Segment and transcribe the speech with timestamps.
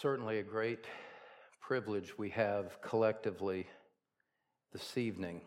[0.00, 0.84] certainly a great
[1.60, 3.66] privilege we have collectively
[4.72, 5.40] this evening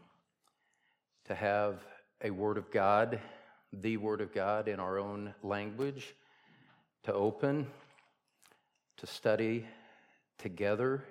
[1.23, 1.79] to have
[2.21, 3.21] a Word of God,
[3.71, 6.13] the Word of God in our own language,
[7.03, 7.65] to open,
[8.97, 9.65] to study
[10.37, 11.01] together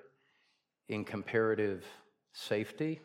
[0.90, 1.86] in comparative
[2.34, 3.00] safety,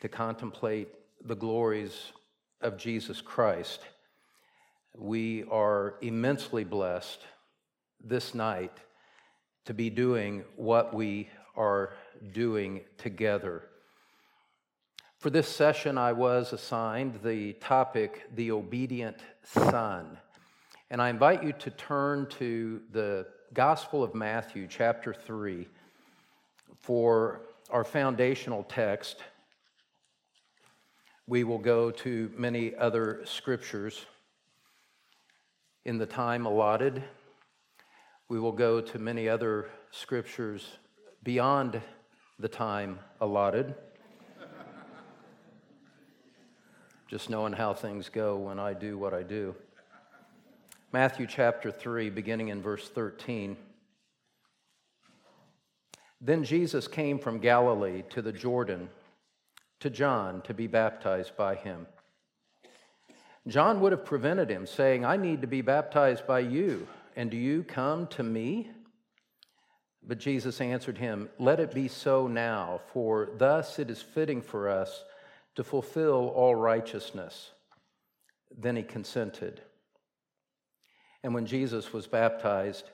[0.00, 0.90] to contemplate
[1.24, 2.12] the glories
[2.60, 3.80] of Jesus Christ.
[4.96, 7.20] We are immensely blessed
[8.00, 8.78] this night
[9.64, 11.94] to be doing what we are
[12.32, 13.62] doing together.
[15.18, 20.18] For this session, I was assigned the topic, the obedient son.
[20.90, 25.66] And I invite you to turn to the Gospel of Matthew, chapter 3,
[26.78, 27.40] for
[27.70, 29.16] our foundational text.
[31.26, 34.04] We will go to many other scriptures
[35.86, 37.02] in the time allotted.
[38.34, 40.66] We will go to many other scriptures
[41.22, 41.80] beyond
[42.40, 43.76] the time allotted.
[47.06, 49.54] Just knowing how things go when I do what I do.
[50.92, 53.56] Matthew chapter 3, beginning in verse 13.
[56.20, 58.88] Then Jesus came from Galilee to the Jordan
[59.78, 61.86] to John to be baptized by him.
[63.46, 67.36] John would have prevented him, saying, I need to be baptized by you and do
[67.36, 68.70] you come to me?
[70.06, 74.68] But Jesus answered him, Let it be so now, for thus it is fitting for
[74.68, 75.04] us
[75.54, 77.50] to fulfill all righteousness.
[78.56, 79.62] Then he consented.
[81.22, 82.90] And when Jesus was baptized,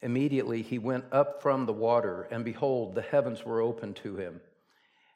[0.00, 4.40] immediately he went up from the water, and behold, the heavens were opened to him.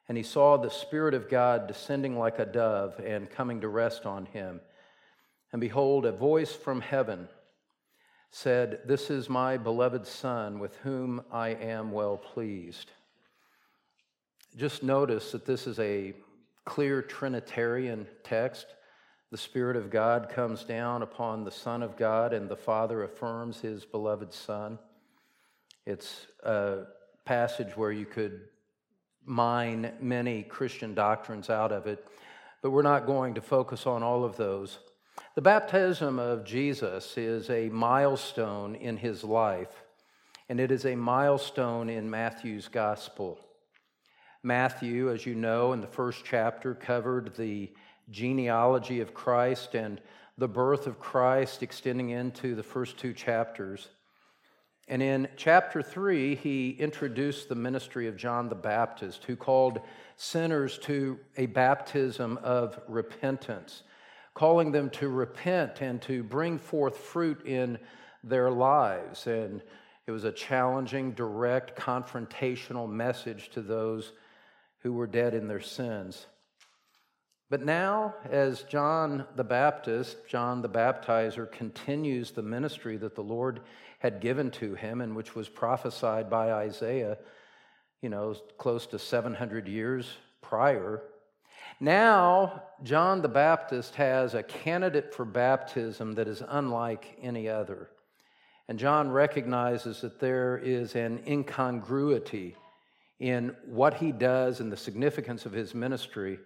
[0.07, 4.05] And he saw the Spirit of God descending like a dove and coming to rest
[4.05, 4.61] on him.
[5.51, 7.29] And behold, a voice from heaven
[8.31, 12.91] said, This is my beloved Son with whom I am well pleased.
[14.55, 16.13] Just notice that this is a
[16.65, 18.65] clear Trinitarian text.
[19.31, 23.61] The Spirit of God comes down upon the Son of God, and the Father affirms
[23.61, 24.77] his beloved Son.
[25.85, 26.83] It's a
[27.25, 28.41] passage where you could
[29.25, 32.05] mine many Christian doctrines out of it,
[32.61, 34.79] but we're not going to focus on all of those.
[35.35, 39.83] The baptism of Jesus is a milestone in his life,
[40.49, 43.39] and it is a milestone in Matthew's gospel.
[44.43, 47.71] Matthew, as you know, in the first chapter, covered the
[48.09, 50.01] genealogy of Christ and
[50.37, 53.87] the birth of Christ, extending into the first two chapters.
[54.87, 59.79] And in chapter three, he introduced the ministry of John the Baptist, who called
[60.17, 63.83] sinners to a baptism of repentance
[64.33, 67.77] calling them to repent and to bring forth fruit in
[68.23, 69.27] their lives.
[69.27, 69.61] And
[70.07, 74.13] it was a challenging, direct, confrontational message to those
[74.79, 76.25] who were dead in their sins.
[77.49, 83.59] But now, as John the Baptist, John the Baptizer, continues the ministry that the Lord
[83.99, 87.17] had given to him and which was prophesied by Isaiah,
[88.01, 90.09] you know, close to 700 years
[90.41, 91.03] prior,
[91.81, 97.89] now, John the Baptist has a candidate for baptism that is unlike any other.
[98.67, 102.55] And John recognizes that there is an incongruity
[103.19, 106.39] in what he does and the significance of his ministry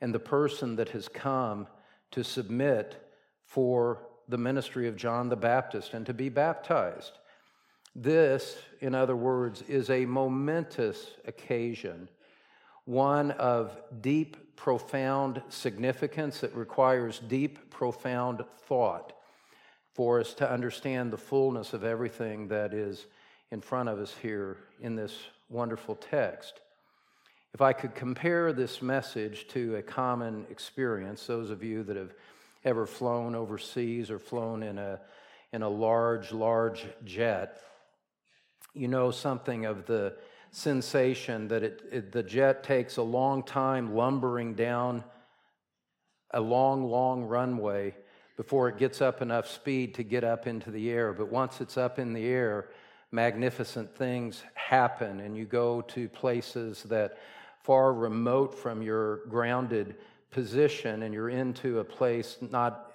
[0.00, 1.66] and the person that has come
[2.12, 3.04] to submit
[3.44, 7.18] for the ministry of John the Baptist and to be baptized.
[7.96, 12.08] This, in other words, is a momentous occasion,
[12.84, 16.42] one of deep profound significance.
[16.42, 19.12] It requires deep, profound thought
[19.94, 23.06] for us to understand the fullness of everything that is
[23.52, 25.16] in front of us here in this
[25.48, 26.60] wonderful text.
[27.54, 32.12] If I could compare this message to a common experience, those of you that have
[32.64, 35.00] ever flown overseas or flown in a,
[35.52, 37.62] in a large, large jet,
[38.74, 40.16] you know something of the
[40.50, 45.04] sensation that it, it, the jet takes a long time lumbering down
[46.32, 47.94] a long, long runway
[48.36, 51.12] before it gets up enough speed to get up into the air.
[51.12, 52.68] But once it's up in the air,
[53.10, 57.18] magnificent things happen, and you go to places that
[57.62, 59.96] far remote from your grounded
[60.30, 62.92] position, and you're into a place not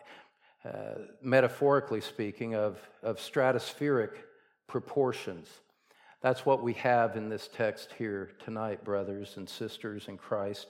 [0.65, 4.11] uh, metaphorically speaking of, of stratospheric
[4.67, 5.47] proportions.
[6.23, 10.67] That's what we have in this text here tonight, brothers and sisters in Christ.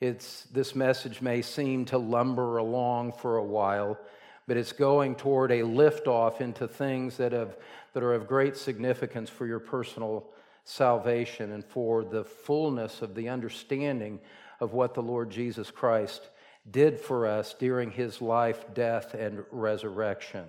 [0.00, 3.98] It's, this message may seem to lumber along for a while,
[4.46, 7.56] but it's going toward a liftoff into things that, have,
[7.92, 10.24] that are of great significance for your personal
[10.62, 14.20] salvation and for the fullness of the understanding
[14.60, 16.30] of what the Lord Jesus Christ
[16.70, 20.44] did for us during his life, death, and resurrection.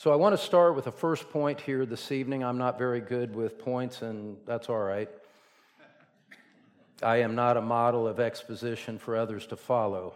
[0.00, 2.44] So I want to start with the first point here this evening.
[2.44, 5.08] I'm not very good with points, and that's all right.
[7.02, 10.14] I am not a model of exposition for others to follow.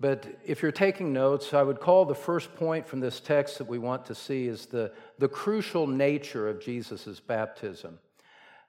[0.00, 3.68] But if you're taking notes, I would call the first point from this text that
[3.68, 4.90] we want to see is the,
[5.20, 8.00] the crucial nature of Jesus' baptism.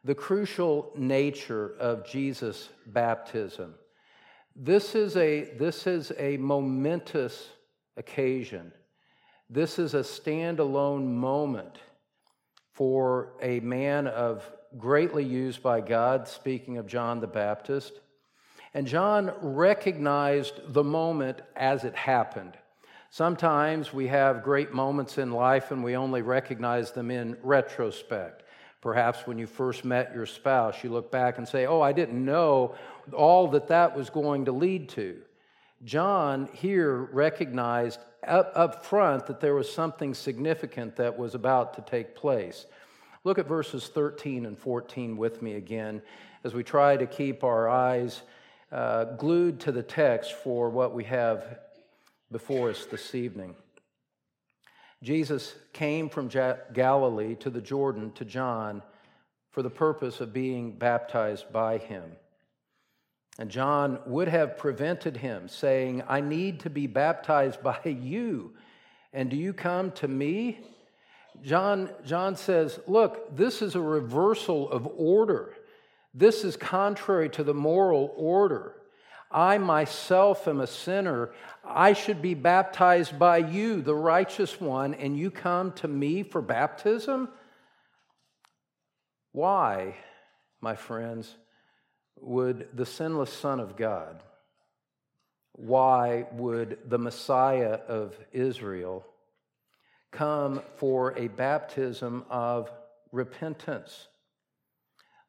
[0.04, 3.74] The crucial nature of Jesus' baptism.
[4.56, 7.50] This is a, this is a momentous
[7.98, 8.72] occasion.
[9.50, 11.80] This is a standalone moment
[12.74, 18.00] for a man of greatly used by God, speaking of John the Baptist
[18.74, 22.58] and John recognized the moment as it happened.
[23.10, 28.44] Sometimes we have great moments in life and we only recognize them in retrospect.
[28.82, 32.24] Perhaps when you first met your spouse, you look back and say, Oh, I didn't
[32.24, 32.76] know
[33.12, 35.18] all that that was going to lead to.
[35.84, 41.82] John here recognized up, up front that there was something significant that was about to
[41.82, 42.66] take place.
[43.24, 46.02] Look at verses 13 and 14 with me again
[46.44, 48.22] as we try to keep our eyes
[48.72, 51.60] uh, glued to the text for what we have
[52.32, 53.56] before us this evening.
[55.02, 56.30] Jesus came from
[56.74, 58.82] Galilee to the Jordan to John
[59.52, 62.04] for the purpose of being baptized by him.
[63.40, 68.52] And John would have prevented him, saying, I need to be baptized by you,
[69.14, 70.60] and do you come to me?
[71.42, 75.56] John, John says, Look, this is a reversal of order.
[76.14, 78.76] This is contrary to the moral order.
[79.32, 81.32] I myself am a sinner.
[81.64, 86.42] I should be baptized by you, the righteous one, and you come to me for
[86.42, 87.30] baptism?
[89.32, 89.96] Why,
[90.60, 91.36] my friends,
[92.22, 94.22] would the sinless Son of God,
[95.54, 99.06] why would the Messiah of Israel
[100.12, 102.72] come for a baptism of
[103.12, 104.08] repentance?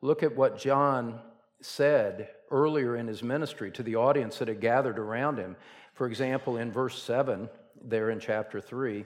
[0.00, 1.20] Look at what John
[1.60, 5.56] said earlier in his ministry to the audience that had gathered around him.
[5.94, 7.48] For example, in verse 7,
[7.82, 9.04] there in chapter 3,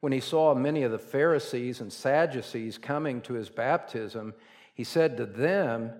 [0.00, 4.34] when he saw many of the Pharisees and Sadducees coming to his baptism,
[4.74, 5.92] he said to them,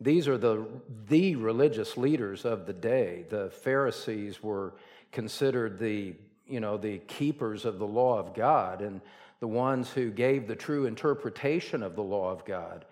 [0.00, 0.66] These are the,
[1.08, 3.24] the religious leaders of the day.
[3.30, 4.74] The Pharisees were
[5.10, 6.14] considered the,
[6.46, 9.00] you know, the keepers of the law of God and
[9.40, 12.84] the ones who gave the true interpretation of the law of God.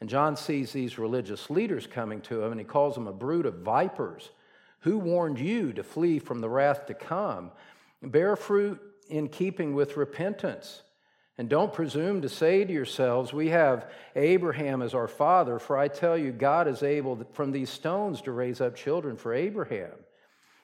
[0.00, 3.46] And John sees these religious leaders coming to him and he calls them a brood
[3.46, 4.30] of vipers.
[4.80, 7.50] Who warned you to flee from the wrath to come?
[8.02, 10.82] Bear fruit in keeping with repentance.
[11.38, 15.88] And don't presume to say to yourselves, We have Abraham as our father, for I
[15.88, 19.92] tell you, God is able from these stones to raise up children for Abraham.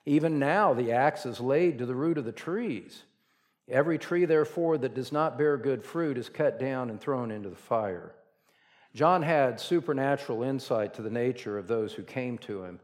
[0.07, 3.03] Even now, the axe is laid to the root of the trees.
[3.69, 7.51] Every tree, therefore, that does not bear good fruit is cut down and thrown into
[7.51, 8.15] the fire.
[8.95, 12.81] John had supernatural insight to the nature of those who came to him.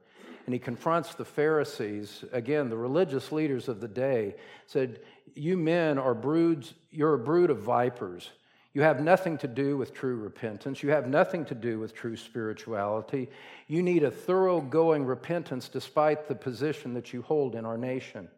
[0.46, 4.36] And he confronts the Pharisees, again, the religious leaders of the day,
[4.66, 5.00] said,
[5.38, 8.30] You men are broods, you're a brood of vipers.
[8.74, 10.82] You have nothing to do with true repentance.
[10.82, 13.28] You have nothing to do with true spirituality.
[13.66, 18.28] You need a thoroughgoing repentance despite the position that you hold in our nation.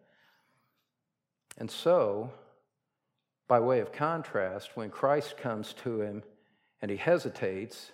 [1.58, 2.32] And so,
[3.48, 6.22] by way of contrast, when Christ comes to him,
[6.82, 7.92] and he hesitates.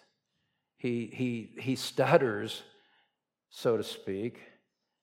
[0.77, 2.63] He, he, he stutters,
[3.51, 4.41] so to speak.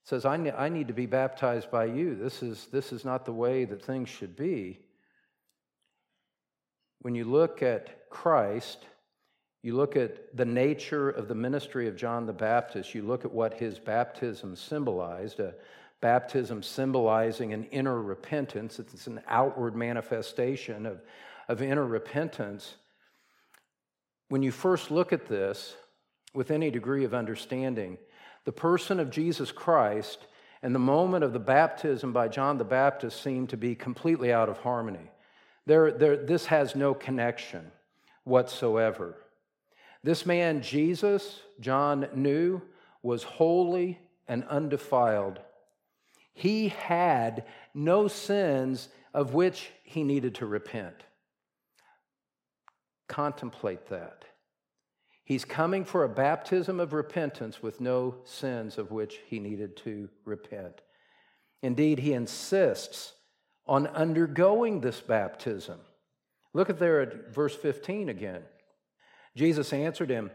[0.04, 2.14] Says, I, ne- I need to be baptized by you.
[2.14, 4.80] This is, this is not the way that things should be.
[7.00, 8.84] When you look at Christ,
[9.62, 13.32] you look at the nature of the ministry of John the Baptist, you look at
[13.32, 15.54] what his baptism symbolized a
[16.00, 21.00] baptism symbolizing an inner repentance, it's an outward manifestation of,
[21.48, 22.74] of inner repentance
[24.28, 25.76] when you first look at this
[26.34, 27.98] with any degree of understanding,
[28.44, 30.26] the person of Jesus Christ
[30.62, 34.48] and the moment of the baptism by John the Baptist seem to be completely out
[34.48, 35.10] of harmony.
[35.66, 37.70] There, there, this has no connection
[38.24, 39.16] whatsoever.
[40.02, 42.60] This man, Jesus, John knew,
[43.02, 43.98] was holy
[44.28, 45.38] and undefiled.
[46.34, 50.96] He had no sins of which he needed to repent.
[53.08, 54.24] Contemplate that.
[55.24, 60.10] He's coming for a baptism of repentance with no sins of which he needed to
[60.24, 60.82] repent.
[61.62, 63.14] Indeed, he insists
[63.66, 65.80] on undergoing this baptism.
[66.52, 68.42] Look at there at verse 15 again.
[69.34, 70.30] Jesus answered him,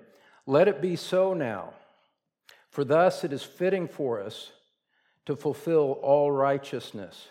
[0.47, 1.73] Let it be so now,
[2.71, 4.51] for thus it is fitting for us
[5.27, 7.27] to fulfill all righteousness.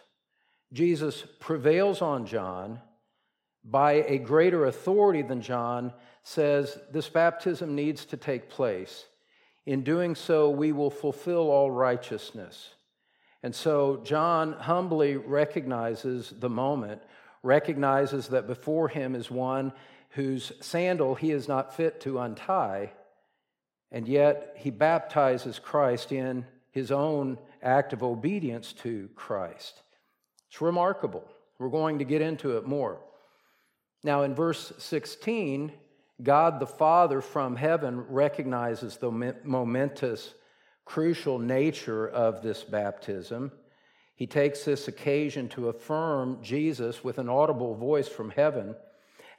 [0.72, 2.80] Jesus prevails on John
[3.64, 9.06] by a greater authority than John, says this baptism needs to take place.
[9.66, 12.70] In doing so, we will fulfill all righteousness.
[13.42, 17.02] And so John humbly recognizes the moment,
[17.42, 19.72] recognizes that before him is one
[20.10, 22.92] whose sandal he is not fit to untie,
[23.92, 29.82] and yet he baptizes Christ in his own act of obedience to Christ.
[30.48, 31.24] It's remarkable.
[31.58, 32.98] We're going to get into it more.
[34.08, 35.70] Now, in verse 16,
[36.22, 39.10] God the Father from heaven recognizes the
[39.44, 40.32] momentous,
[40.86, 43.52] crucial nature of this baptism.
[44.14, 48.74] He takes this occasion to affirm Jesus with an audible voice from heaven.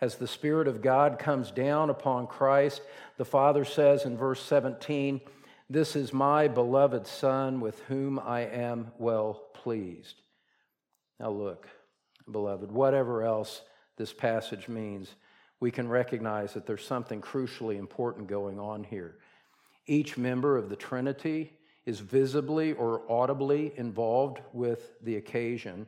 [0.02, 2.84] As the Spirit of God comes down upon Christ,
[3.18, 5.20] the Father says in verse 17,
[5.68, 10.22] This is my beloved Son with whom I am well pleased.
[11.20, 11.68] Now, look,
[12.30, 13.64] beloved, whatever else
[14.00, 15.14] this passage means,
[15.60, 19.16] we can recognize that there's something crucially important going on here.
[19.86, 21.52] Each member of the Trinity
[21.86, 25.86] is visibly or audibly involved with the occasion.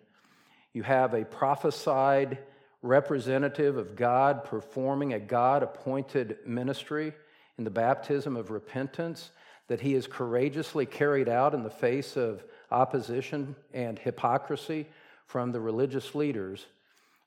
[0.74, 2.38] You have a prophesied
[2.82, 7.14] representative of God performing a God appointed ministry
[7.58, 9.32] in the baptism of repentance
[9.68, 14.88] that he has courageously carried out in the face of opposition and hypocrisy
[15.28, 16.66] from the religious leaders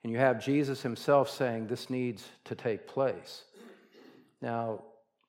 [0.04, 3.44] and you have Jesus himself saying this needs to take place.
[4.42, 4.82] Now,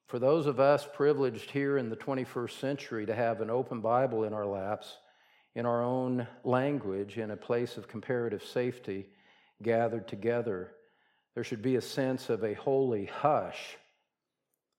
[0.07, 4.25] for those of us privileged here in the 21st century to have an open Bible
[4.25, 4.97] in our laps,
[5.55, 9.07] in our own language, in a place of comparative safety,
[9.63, 10.71] gathered together,
[11.33, 13.77] there should be a sense of a holy hush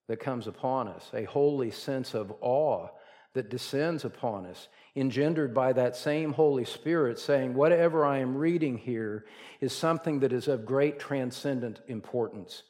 [0.08, 2.88] that comes upon us, a holy sense of awe
[3.36, 8.78] that descends upon us, engendered by that same Holy Spirit, saying, Whatever I am reading
[8.78, 9.26] here
[9.60, 12.62] is something that is of great transcendent importance.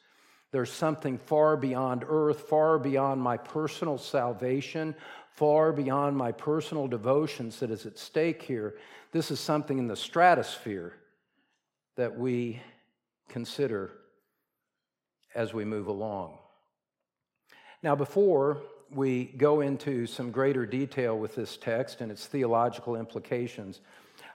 [0.51, 4.93] There's something far beyond earth, far beyond my personal salvation,
[5.31, 8.75] far beyond my personal devotions that is at stake here.
[9.13, 10.93] This is something in the stratosphere
[11.95, 12.61] that we
[13.29, 13.91] consider
[15.33, 16.37] as we move along.
[17.81, 23.81] Now, before we go into some greater detail with this text and its theological implications,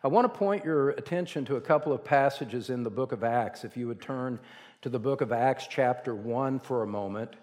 [0.05, 3.25] I want to point your attention to a couple of passages in the book of
[3.25, 3.65] Acts.
[3.65, 4.39] If you would turn
[4.83, 7.37] to the book of Acts, chapter 1, for a moment.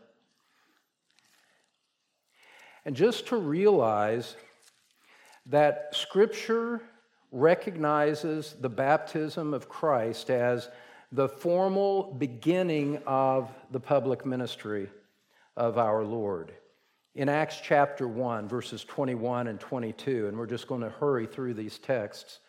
[2.85, 4.35] And just to realize
[5.45, 6.81] that Scripture
[7.31, 10.69] recognizes the baptism of Christ as
[11.11, 14.89] the formal beginning of the public ministry
[15.55, 16.53] of our Lord
[17.15, 21.53] in Acts chapter 1, verses 21 and 22, and we're just going to hurry through
[21.53, 22.39] these texts.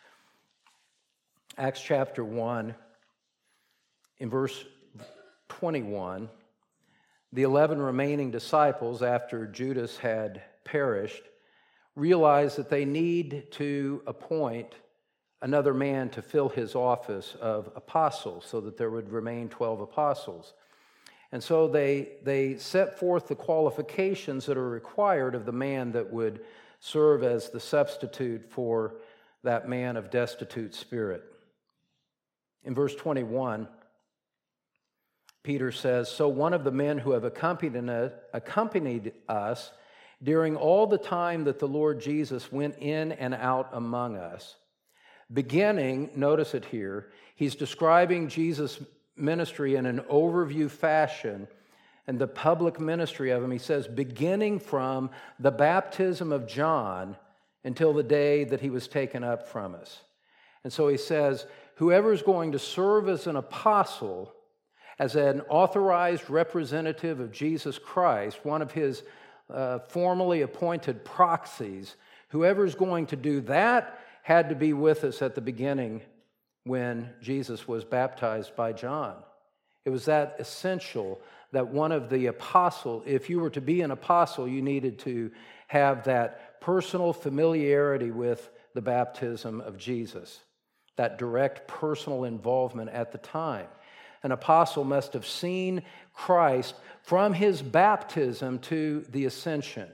[1.57, 2.75] Acts chapter 1,
[4.19, 4.63] in verse
[5.49, 6.29] 21,
[7.33, 11.23] the 11 remaining disciples, after Judas had perished,
[11.95, 14.75] realized that they need to appoint
[15.41, 20.53] another man to fill his office of apostle so that there would remain 12 apostles.
[21.31, 26.11] And so they, they set forth the qualifications that are required of the man that
[26.11, 26.41] would
[26.79, 28.95] serve as the substitute for
[29.43, 31.23] that man of destitute spirit.
[32.63, 33.67] In verse 21,
[35.43, 39.71] Peter says, So one of the men who have accompanied us
[40.21, 44.55] during all the time that the Lord Jesus went in and out among us,
[45.31, 48.79] beginning, notice it here, he's describing Jesus'
[49.15, 51.47] ministry in an overview fashion
[52.07, 57.15] and the public ministry of him, he says, beginning from the baptism of John
[57.63, 60.01] until the day that he was taken up from us.
[60.63, 64.33] And so he says, whoever is going to serve as an apostle,
[64.99, 69.03] as an authorized representative of Jesus Christ, one of his
[69.49, 71.95] uh, formally appointed proxies,
[72.29, 76.01] whoever is going to do that had to be with us at the beginning
[76.63, 79.15] when Jesus was baptized by John.
[79.85, 81.19] It was that essential
[81.51, 85.31] that one of the apostle, if you were to be an apostle, you needed to
[85.67, 90.39] have that personal familiarity with the baptism of Jesus,
[90.97, 93.67] that direct personal involvement at the time.
[94.23, 95.81] An apostle must have seen
[96.13, 99.89] Christ from his baptism to the ascension.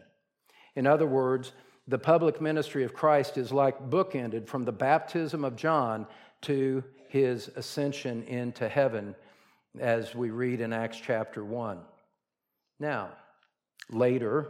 [0.76, 1.54] In other words,
[1.88, 6.06] the public ministry of Christ is like bookended from the baptism of John
[6.42, 9.16] to his ascension into heaven,
[9.80, 11.80] as we read in Acts chapter 1.
[12.80, 13.10] Now,
[13.90, 14.50] later,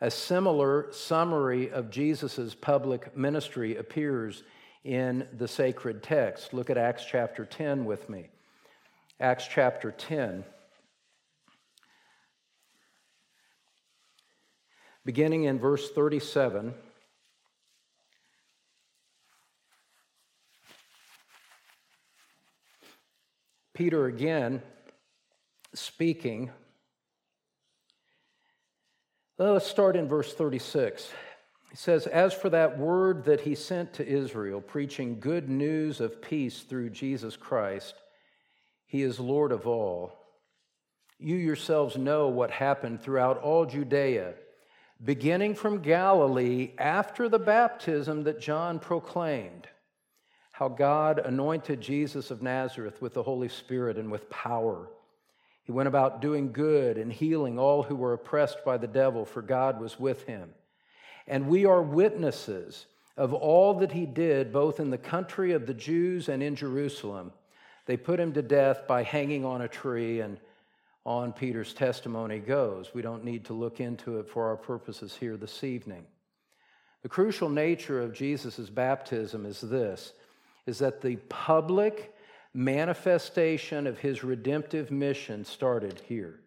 [0.00, 4.42] a similar summary of Jesus' public ministry appears
[4.84, 6.54] in the sacred text.
[6.54, 8.30] Look at Acts chapter 10 with me.
[9.20, 10.44] Acts chapter 10.
[15.04, 16.74] Beginning in verse 37.
[23.80, 24.60] Peter again
[25.72, 26.50] speaking.
[29.38, 31.10] Let's start in verse 36.
[31.70, 36.20] He says, As for that word that he sent to Israel, preaching good news of
[36.20, 37.94] peace through Jesus Christ,
[38.84, 40.12] he is Lord of all.
[41.18, 44.34] You yourselves know what happened throughout all Judea,
[45.02, 49.68] beginning from Galilee after the baptism that John proclaimed
[50.60, 54.90] how God anointed Jesus of Nazareth with the Holy Spirit and with power.
[55.64, 59.40] He went about doing good and healing all who were oppressed by the devil, for
[59.40, 60.50] God was with him.
[61.26, 62.84] And we are witnesses
[63.16, 67.32] of all that he did, both in the country of the Jews and in Jerusalem.
[67.86, 70.36] They put him to death by hanging on a tree, and
[71.06, 72.92] on Peter's testimony goes.
[72.92, 76.04] We don't need to look into it for our purposes here this evening.
[77.02, 80.12] The crucial nature of Jesus' baptism is this
[80.66, 82.14] is that the public
[82.52, 86.40] manifestation of his redemptive mission started here.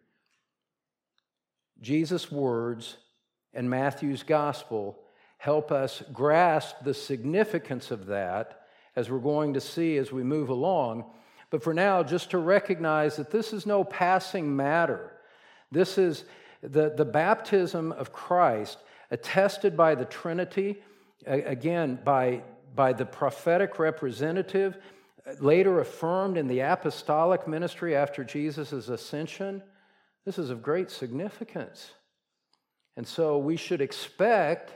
[1.81, 2.97] Jesus' words
[3.53, 4.99] and Matthew's gospel
[5.37, 8.61] help us grasp the significance of that,
[8.95, 11.05] as we're going to see as we move along.
[11.49, 15.11] But for now, just to recognize that this is no passing matter.
[15.71, 16.25] This is
[16.61, 18.77] the, the baptism of Christ,
[19.11, 20.81] attested by the Trinity,
[21.25, 22.41] again, by
[22.75, 24.77] by the prophetic representative,
[25.39, 29.61] later affirmed in the apostolic ministry after Jesus' ascension,
[30.25, 31.91] this is of great significance.
[32.95, 34.73] And so we should expect,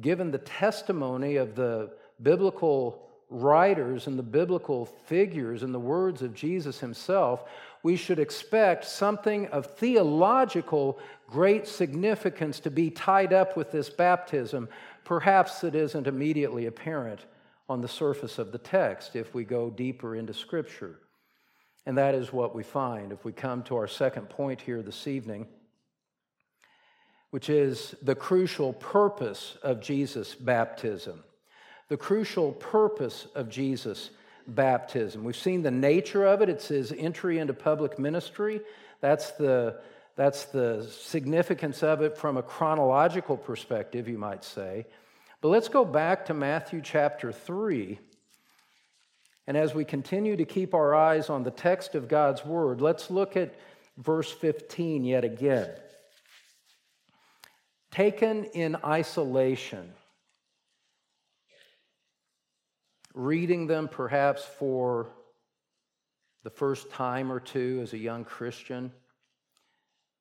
[0.00, 3.00] given the testimony of the biblical
[3.30, 7.44] writers and the biblical figures and the words of Jesus himself,
[7.82, 14.68] we should expect something of theological great significance to be tied up with this baptism
[15.04, 17.20] Perhaps it isn't immediately apparent
[17.68, 20.98] on the surface of the text if we go deeper into Scripture.
[21.86, 25.06] And that is what we find if we come to our second point here this
[25.06, 25.46] evening,
[27.30, 31.22] which is the crucial purpose of Jesus' baptism.
[31.88, 34.10] The crucial purpose of Jesus'
[34.46, 35.24] baptism.
[35.24, 38.62] We've seen the nature of it, it's his entry into public ministry.
[39.00, 39.80] That's the
[40.16, 44.86] that's the significance of it from a chronological perspective, you might say.
[45.40, 47.98] But let's go back to Matthew chapter 3.
[49.46, 53.10] And as we continue to keep our eyes on the text of God's word, let's
[53.10, 53.54] look at
[53.98, 55.68] verse 15 yet again.
[57.90, 59.92] Taken in isolation,
[63.14, 65.08] reading them perhaps for
[66.44, 68.92] the first time or two as a young Christian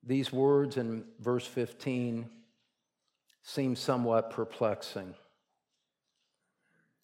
[0.05, 2.29] these words in verse 15
[3.41, 5.13] seem somewhat perplexing.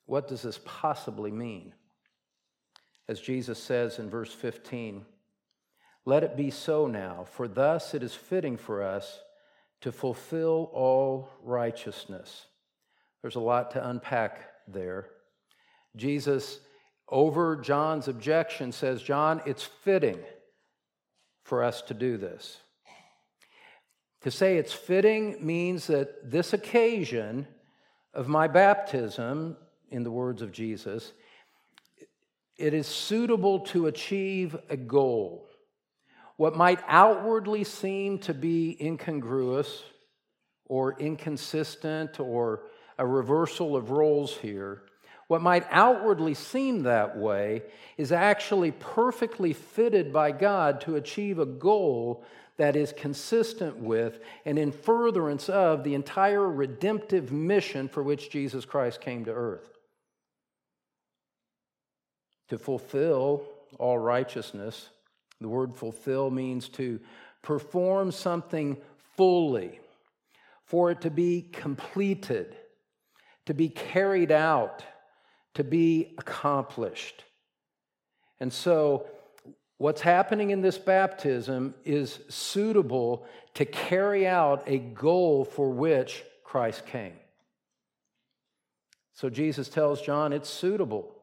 [0.06, 1.74] What does this possibly mean?
[3.08, 5.06] As Jesus says in verse 15,
[6.06, 9.20] let it be so now, for thus it is fitting for us
[9.82, 12.46] to fulfill all righteousness.
[13.22, 15.08] There's a lot to unpack there.
[15.96, 16.60] Jesus,
[17.08, 20.20] over John's objection, says, John, it's fitting
[21.44, 22.58] for us to do this.
[24.22, 27.48] To say it's fitting means that this occasion
[28.14, 29.56] of my baptism,
[29.92, 31.14] in the words of Jesus,
[32.58, 35.48] it is suitable to achieve a goal.
[36.36, 39.84] What might outwardly seem to be incongruous
[40.66, 42.64] or inconsistent or
[42.98, 44.84] a reversal of roles here,
[45.28, 47.64] what might outwardly seem that way
[47.98, 52.26] is actually perfectly fitted by God to achieve a goal
[52.60, 58.66] that is consistent with and in furtherance of the entire redemptive mission for which Jesus
[58.66, 59.72] Christ came to earth.
[62.50, 63.46] To fulfill
[63.80, 64.90] all righteousness,
[65.40, 67.00] the word fulfill means to
[67.42, 68.76] perform something
[69.16, 69.80] fully,
[70.66, 72.58] for it to be completed,
[73.46, 74.84] to be carried out,
[75.54, 77.24] to be accomplished.
[78.42, 79.08] And so,
[79.80, 86.86] What's happening in this baptism is suitable to carry out a goal for which Christ
[86.86, 87.14] came.
[89.14, 91.16] So Jesus tells John it's suitable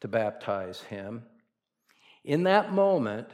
[0.00, 1.24] to baptize him.
[2.24, 3.28] In that moment,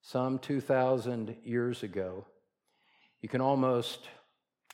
[0.00, 2.24] some 2,000 years ago,
[3.20, 4.08] you can almost,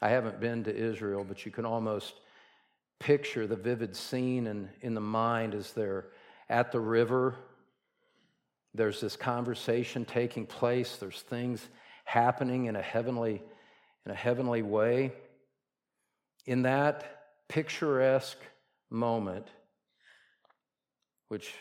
[0.00, 2.20] I haven't been to Israel, but you can almost
[3.00, 6.06] picture the vivid scene in, in the mind as they're
[6.48, 7.34] at the river.
[8.74, 11.66] There's this conversation taking place, there's things
[12.04, 13.42] happening in a heavenly,
[14.04, 15.12] in a heavenly way.
[16.46, 18.38] In that picturesque
[18.90, 19.46] moment,
[21.28, 21.54] which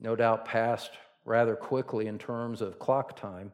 [0.00, 0.90] no doubt passed
[1.24, 3.52] rather quickly in terms of clock time,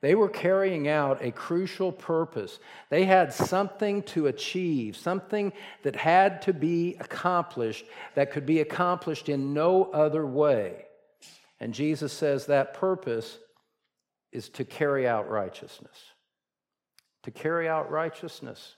[0.00, 2.58] they were carrying out a crucial purpose.
[2.90, 5.52] They had something to achieve, something
[5.84, 7.84] that had to be accomplished
[8.16, 10.86] that could be accomplished in no other way.
[11.62, 13.38] And Jesus says that purpose
[14.32, 15.96] is to carry out righteousness.
[17.22, 18.74] To carry out righteousness.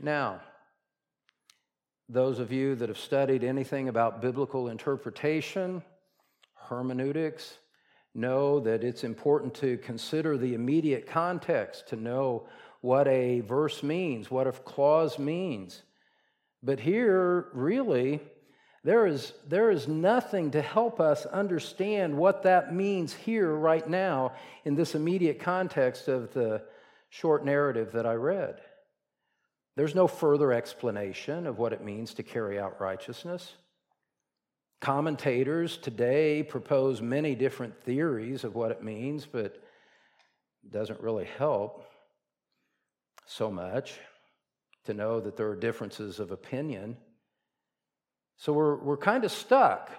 [0.00, 0.40] Now,
[2.08, 5.82] those of you that have studied anything about biblical interpretation,
[6.54, 7.58] hermeneutics,
[8.14, 12.48] know that it's important to consider the immediate context to know
[12.80, 15.82] what a verse means, what a clause means.
[16.62, 18.20] But here, really,
[18.82, 24.32] there is, there is nothing to help us understand what that means here, right now,
[24.64, 26.62] in this immediate context of the
[27.10, 28.60] short narrative that I read.
[29.76, 33.52] There's no further explanation of what it means to carry out righteousness.
[34.80, 39.62] Commentators today propose many different theories of what it means, but
[40.64, 41.84] it doesn't really help
[43.26, 43.94] so much
[44.84, 46.96] to know that there are differences of opinion.
[48.40, 49.90] So we're, we're kind of stuck.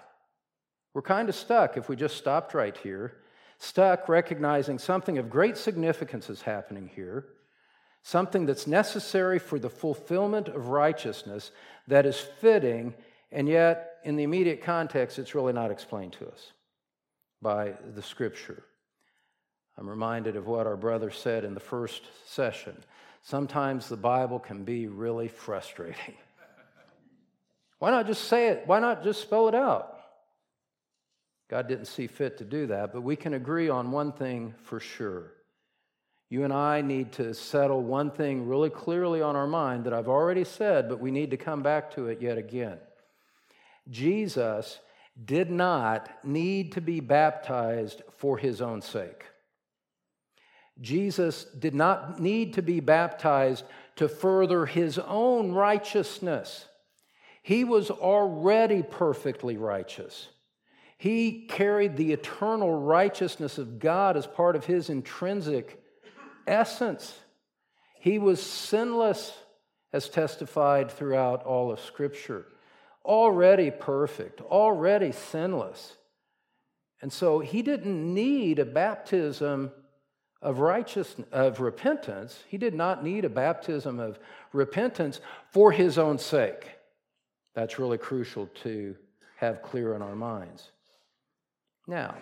[0.94, 3.18] We're kind of stuck if we just stopped right here,
[3.58, 7.28] stuck recognizing something of great significance is happening here,
[8.02, 11.52] something that's necessary for the fulfillment of righteousness
[11.86, 12.94] that is fitting
[13.32, 16.52] and yet, in the immediate context, it's really not explained to us
[17.40, 18.62] by the scripture.
[19.78, 22.76] I'm reminded of what our brother said in the first session.
[23.22, 26.16] Sometimes the Bible can be really frustrating.
[27.82, 28.62] Why not just say it?
[28.66, 29.98] Why not just spell it out?
[31.50, 34.78] God didn't see fit to do that, but we can agree on one thing for
[34.78, 35.32] sure.
[36.30, 40.06] You and I need to settle one thing really clearly on our mind that I've
[40.06, 42.78] already said, but we need to come back to it yet again.
[43.90, 44.78] Jesus
[45.24, 49.24] did not need to be baptized for his own sake.
[50.80, 53.64] Jesus did not need to be baptized
[53.96, 56.66] to further his own righteousness.
[57.42, 60.28] He was already perfectly righteous.
[60.96, 65.82] He carried the eternal righteousness of God as part of his intrinsic
[66.46, 67.18] essence.
[67.98, 69.36] He was sinless,
[69.92, 72.46] as testified throughout all of Scripture
[73.04, 75.96] already perfect, already sinless.
[77.00, 79.72] And so he didn't need a baptism
[80.40, 82.42] of righteousness of repentance.
[82.48, 84.18] He did not need a baptism of
[84.52, 86.68] repentance for his own sake.
[87.54, 88.96] That's really crucial to
[89.36, 90.70] have clear in our minds.
[91.86, 92.14] Now,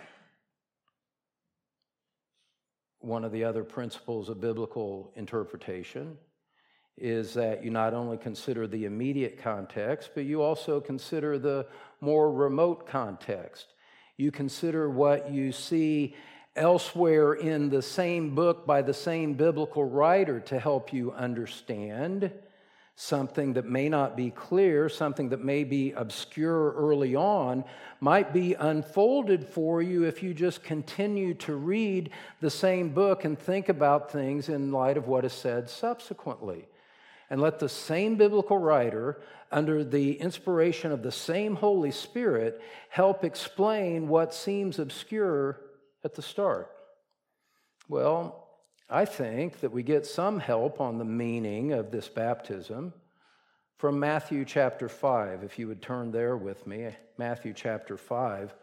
[2.99, 6.17] one of the other principles of biblical interpretation
[6.97, 11.65] is that you not only consider the immediate context, but you also consider the
[11.99, 13.73] more remote context.
[14.17, 16.15] You consider what you see
[16.55, 22.31] elsewhere in the same book by the same biblical writer to help you understand
[23.01, 27.63] something that may not be clear, something that may be obscure early on,
[27.99, 32.11] might be unfolded for you if you just continue to read
[32.41, 36.67] the same book and think about things in light of what is said subsequently
[37.31, 39.19] and let the same biblical writer,
[39.51, 45.59] under the inspiration of the same Holy Spirit, help explain what seems obscure
[46.03, 46.69] at the start?
[47.89, 48.40] Well,
[48.93, 52.93] I think that we get some help on the meaning of this baptism
[53.77, 55.45] from Matthew chapter 5.
[55.45, 58.53] If you would turn there with me, Matthew chapter 5.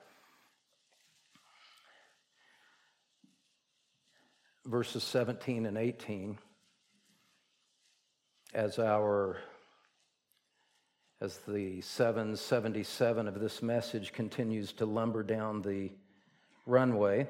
[4.66, 6.36] Verses 17 and 18
[8.52, 9.38] as our
[11.22, 15.90] as the 777 of this message continues to lumber down the
[16.66, 17.26] runway.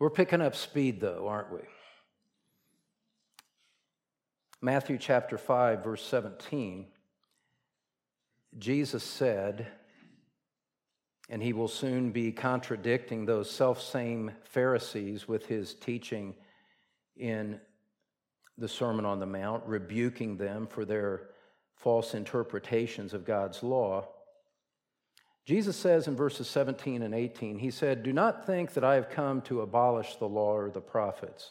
[0.00, 1.60] We're picking up speed, though, aren't we?
[4.62, 6.86] Matthew chapter 5, verse 17,
[8.58, 9.66] Jesus said,
[11.28, 16.34] and he will soon be contradicting those self same Pharisees with his teaching
[17.18, 17.60] in
[18.56, 21.28] the Sermon on the Mount, rebuking them for their
[21.74, 24.08] false interpretations of God's law.
[25.46, 29.10] Jesus says in verses 17 and 18, He said, Do not think that I have
[29.10, 31.50] come to abolish the law or the prophets.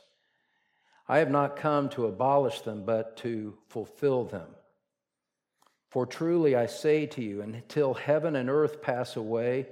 [1.07, 4.47] I have not come to abolish them, but to fulfill them.
[5.89, 9.65] For truly I say to you, until heaven and earth pass away,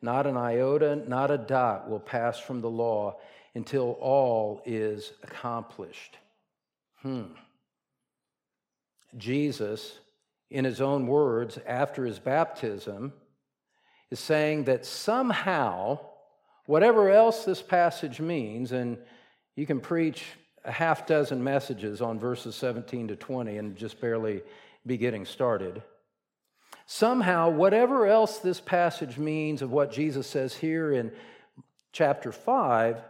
[0.00, 3.16] not an iota, not a dot will pass from the law
[3.54, 6.16] until all is accomplished.
[7.02, 7.24] Hmm.
[9.16, 9.98] Jesus,
[10.50, 13.12] in his own words, after his baptism,
[14.10, 15.98] is saying that somehow,
[16.66, 18.98] whatever else this passage means, and
[19.56, 20.24] you can preach
[20.64, 24.42] a half dozen messages on verses 17 to 20 and just barely
[24.86, 25.82] be getting started.
[26.86, 31.12] Somehow, whatever else this passage means of what Jesus says here in
[31.92, 33.00] chapter 5,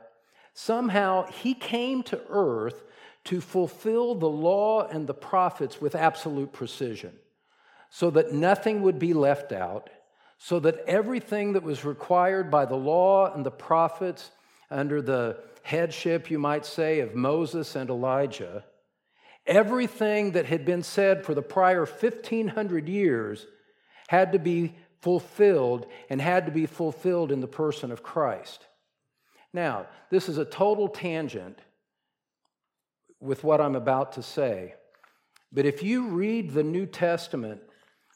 [0.53, 2.85] somehow he came to earth
[3.25, 7.13] to fulfill the law and the prophets with absolute precision,
[7.91, 9.91] so that nothing would be left out,
[10.45, 14.31] so that everything that was required by the law and the prophets
[14.71, 18.63] under the headship, you might say, of Moses and Elijah,
[19.47, 23.47] everything that had been said for the prior 1500 years
[24.09, 28.67] had to be fulfilled and had to be fulfilled in the person of Christ.
[29.55, 31.59] Now, this is a total tangent
[33.19, 34.75] with what I'm about to say.
[35.51, 37.63] But if you read the New Testament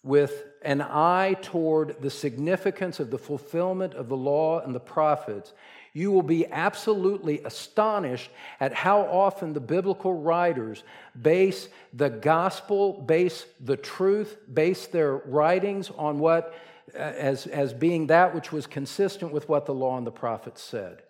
[0.08, 5.52] with an eye toward the significance of the fulfillment of the law and the prophets,
[5.92, 10.82] you will be absolutely astonished at how often the biblical writers
[11.20, 16.54] base the gospel, base the truth, base their writings on what,
[16.94, 20.62] uh, as, as being that which was consistent with what the law and the prophets
[20.62, 21.02] said.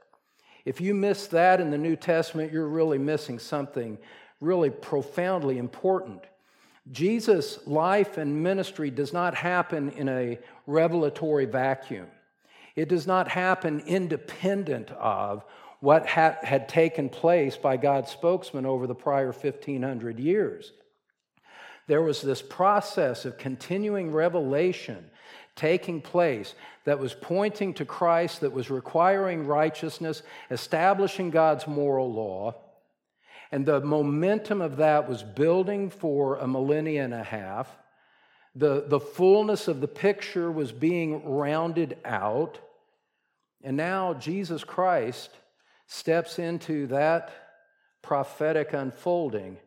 [0.65, 3.97] If you miss that in the New Testament, you're really missing something
[4.41, 6.25] really profoundly important.
[6.91, 12.07] Jesus' life and ministry does not happen in a revelatory vacuum.
[12.77, 15.45] It does not happen independent of
[15.81, 20.73] what had taken place by God's spokesman over the prior 1500 years.
[21.87, 25.11] There was this process of continuing revelation
[25.57, 32.55] taking place that was pointing to Christ, that was requiring righteousness, establishing God's moral law.
[33.51, 37.69] And the momentum of that was building for a millennia and a half.
[38.55, 42.59] The, the fullness of the picture was being rounded out.
[43.63, 45.31] And now Jesus Christ
[45.87, 47.33] steps into that
[48.03, 49.59] prophetic unfolding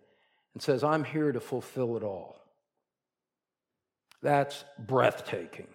[0.53, 2.39] and says, I'm here to fulfill it all.
[4.21, 5.67] That's breathtaking.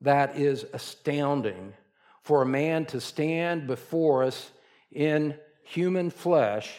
[0.00, 1.74] That is astounding
[2.22, 4.50] for a man to stand before us
[4.90, 6.72] in human flesh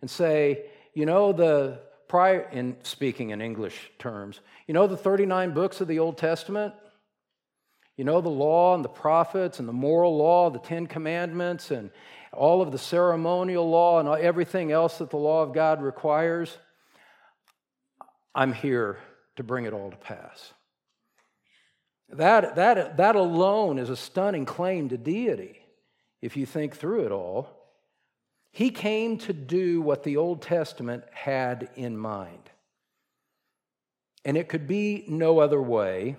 [0.00, 5.52] and say, you know, the prior, in speaking in English terms, you know, the 39
[5.52, 6.74] books of the Old Testament?
[7.96, 11.90] You know, the law and the prophets and the moral law, the Ten Commandments, and
[12.32, 16.56] all of the ceremonial law and everything else that the law of God requires.
[18.34, 18.98] I'm here
[19.36, 20.52] to bring it all to pass.
[22.08, 25.58] That, that, that alone is a stunning claim to deity
[26.20, 27.61] if you think through it all.
[28.52, 32.50] He came to do what the Old Testament had in mind.
[34.26, 36.16] And it could be no other way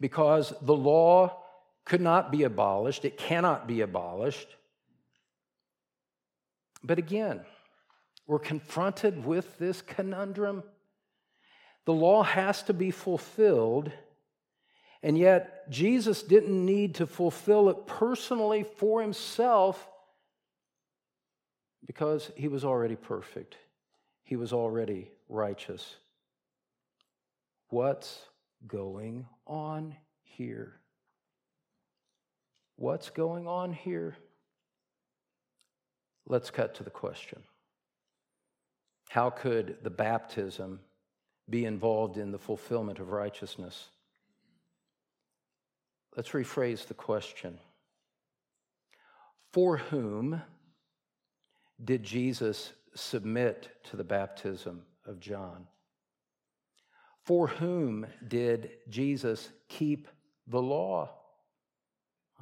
[0.00, 1.42] because the law
[1.84, 4.48] could not be abolished, it cannot be abolished.
[6.82, 7.42] But again,
[8.26, 10.64] we're confronted with this conundrum.
[11.84, 13.92] The law has to be fulfilled,
[15.02, 19.88] and yet Jesus didn't need to fulfill it personally for himself
[21.86, 23.56] because he was already perfect,
[24.24, 25.96] he was already righteous.
[27.68, 28.20] What's
[28.66, 30.74] going on here?
[32.76, 34.16] What's going on here?
[36.28, 37.42] Let's cut to the question.
[39.08, 40.80] How could the baptism
[41.48, 43.86] be involved in the fulfillment of righteousness?
[46.16, 47.58] Let's rephrase the question.
[49.52, 50.42] For whom
[51.84, 55.66] did Jesus submit to the baptism of John?
[57.24, 60.08] For whom did Jesus keep
[60.46, 61.10] the law?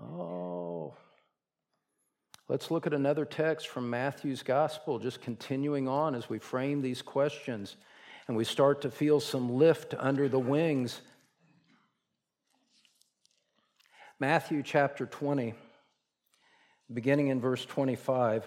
[0.01, 0.95] Oh,
[2.47, 7.01] Let's look at another text from Matthew's gospel, just continuing on as we frame these
[7.01, 7.77] questions
[8.29, 11.01] and we start to feel some lift under the wings.
[14.21, 15.55] Matthew chapter 20,
[16.93, 18.47] Beginning in verse 25,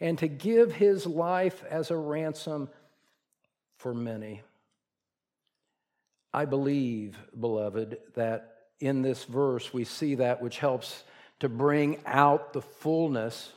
[0.00, 2.68] and to give his life as a ransom
[3.78, 4.42] for many.
[6.32, 11.04] I believe, beloved, that in this verse we see that which helps
[11.40, 13.52] to bring out the fullness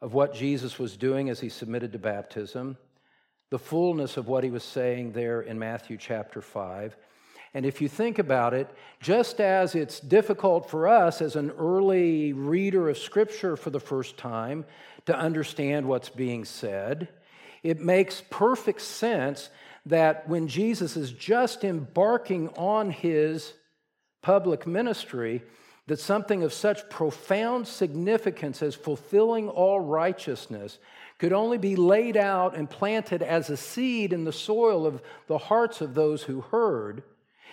[0.00, 2.76] of what Jesus was doing as he submitted to baptism,
[3.50, 6.96] the fullness of what he was saying there in Matthew chapter 5.
[7.52, 8.70] And if you think about it,
[9.00, 14.16] just as it's difficult for us as an early reader of Scripture for the first
[14.16, 14.64] time
[15.06, 17.08] to understand what's being said,
[17.62, 19.50] it makes perfect sense
[19.86, 23.54] that when Jesus is just embarking on his
[24.22, 25.42] public ministry,
[25.86, 30.78] that something of such profound significance as fulfilling all righteousness
[31.18, 35.38] could only be laid out and planted as a seed in the soil of the
[35.38, 37.02] hearts of those who heard.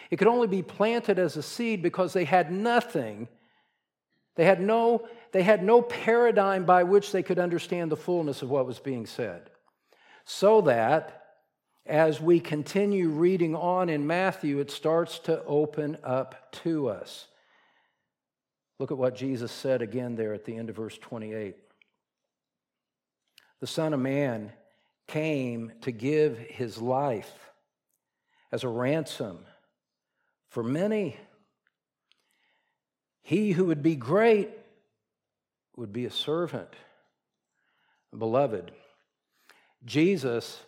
[0.09, 3.27] It could only be planted as a seed because they had nothing.
[4.35, 5.07] They had no,
[5.37, 9.05] they had no paradigm by which they could understand the fullness of what was being
[9.05, 9.51] said.
[10.25, 11.25] So that
[11.85, 17.27] as we continue reading on in Matthew, it starts to open up to us.
[18.79, 21.55] Look at what Jesus said again there at the end of verse 28.
[23.59, 24.51] The Son of Man
[25.07, 27.51] came to give his life
[28.51, 29.45] as a ransom
[30.49, 31.15] for many.
[33.21, 34.49] He who would be great
[35.77, 36.69] would be a servant.
[38.17, 38.71] Beloved,
[39.85, 40.59] Jesus,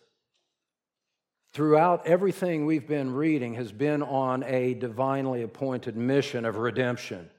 [1.51, 7.29] throughout everything we've been reading, has been on a divinely appointed mission of redemption.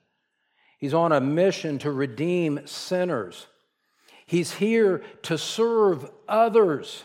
[0.79, 3.47] He's on a mission to redeem sinners.
[4.27, 7.05] He's here to serve others.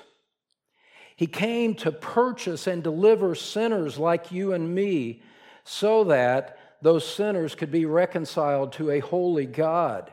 [1.15, 5.21] He came to purchase and deliver sinners like you and me
[5.63, 10.12] so that those sinners could be reconciled to a holy God.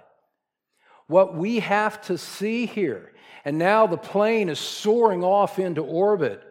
[1.07, 3.13] What we have to see here,
[3.45, 6.43] and now the plane is soaring off into orbit,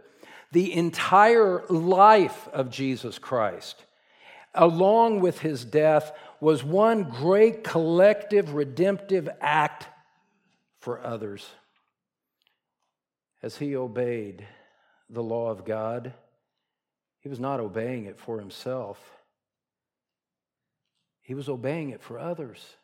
[0.51, 3.85] the entire life of Jesus Christ,
[4.53, 6.11] along with his death,
[6.41, 9.87] was one great collective redemptive act
[10.79, 11.47] for others.
[13.41, 14.45] As he obeyed
[15.09, 16.13] the law of God,
[17.21, 18.99] he was not obeying it for himself,
[21.21, 22.75] he was obeying it for others.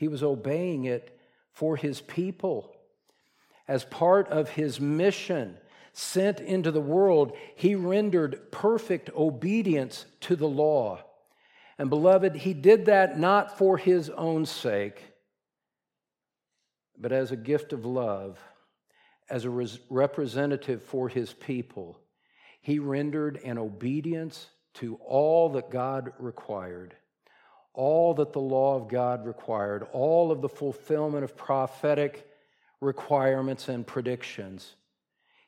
[0.00, 1.14] He was obeying it
[1.52, 2.74] for his people.
[3.68, 5.58] As part of his mission
[5.92, 11.04] sent into the world, he rendered perfect obedience to the law.
[11.76, 15.04] And beloved, he did that not for his own sake,
[16.98, 18.38] but as a gift of love,
[19.28, 22.00] as a res- representative for his people.
[22.62, 26.96] He rendered an obedience to all that God required,
[27.72, 32.28] all that the law of God required, all of the fulfillment of prophetic
[32.80, 34.74] requirements and predictions.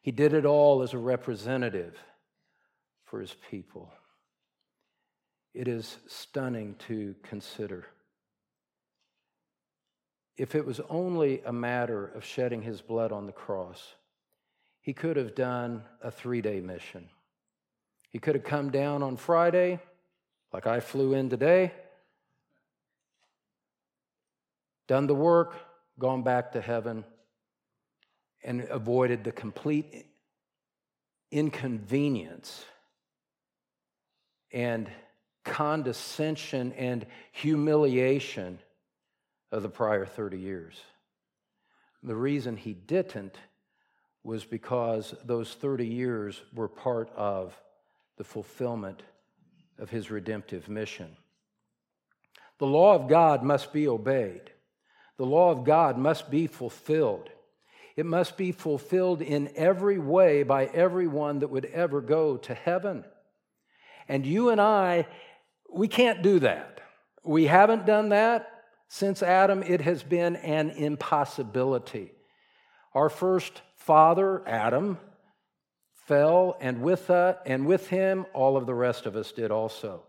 [0.00, 1.96] He did it all as a representative
[3.04, 3.92] for his people.
[5.54, 7.86] It is stunning to consider.
[10.36, 13.94] If it was only a matter of shedding his blood on the cross,
[14.80, 17.08] he could have done a three day mission.
[18.08, 19.78] He could have come down on Friday,
[20.52, 21.72] like I flew in today,
[24.92, 25.54] done the work,
[25.98, 27.02] gone back to heaven,
[28.44, 30.04] and avoided the complete
[31.30, 32.66] inconvenience
[34.52, 34.90] and
[35.46, 38.58] condescension and humiliation
[39.50, 40.78] of the prior 30 years.
[42.02, 43.38] The reason he didn't
[44.22, 47.58] was because those 30 years were part of
[48.18, 49.02] the fulfillment
[49.78, 51.16] of his redemptive mission.
[52.58, 54.51] The law of God must be obeyed.
[55.22, 57.30] The law of God must be fulfilled.
[57.94, 63.04] It must be fulfilled in every way by everyone that would ever go to heaven.
[64.08, 65.06] And you and I
[65.72, 66.80] we can't do that.
[67.22, 68.50] We haven't done that
[68.88, 69.62] since Adam.
[69.62, 72.10] It has been an impossibility.
[72.92, 74.98] Our first father, Adam,
[76.08, 80.02] fell, and with, uh, and with him, all of the rest of us did also.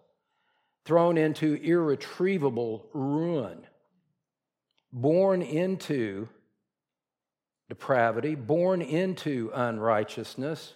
[0.86, 3.68] Thrown into irretrievable ruin.
[4.94, 6.30] Born into
[7.68, 10.76] depravity, born into unrighteousness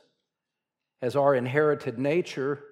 [1.01, 2.63] as our inherited nature,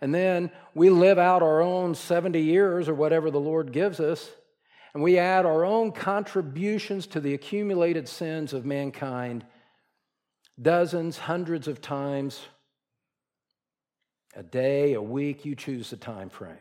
[0.00, 4.30] and then we live out our own 70 years or whatever the Lord gives us,
[4.94, 9.44] and we add our own contributions to the accumulated sins of mankind
[10.60, 12.40] dozens, hundreds of times
[14.34, 16.56] a day, a week, you choose the time frame.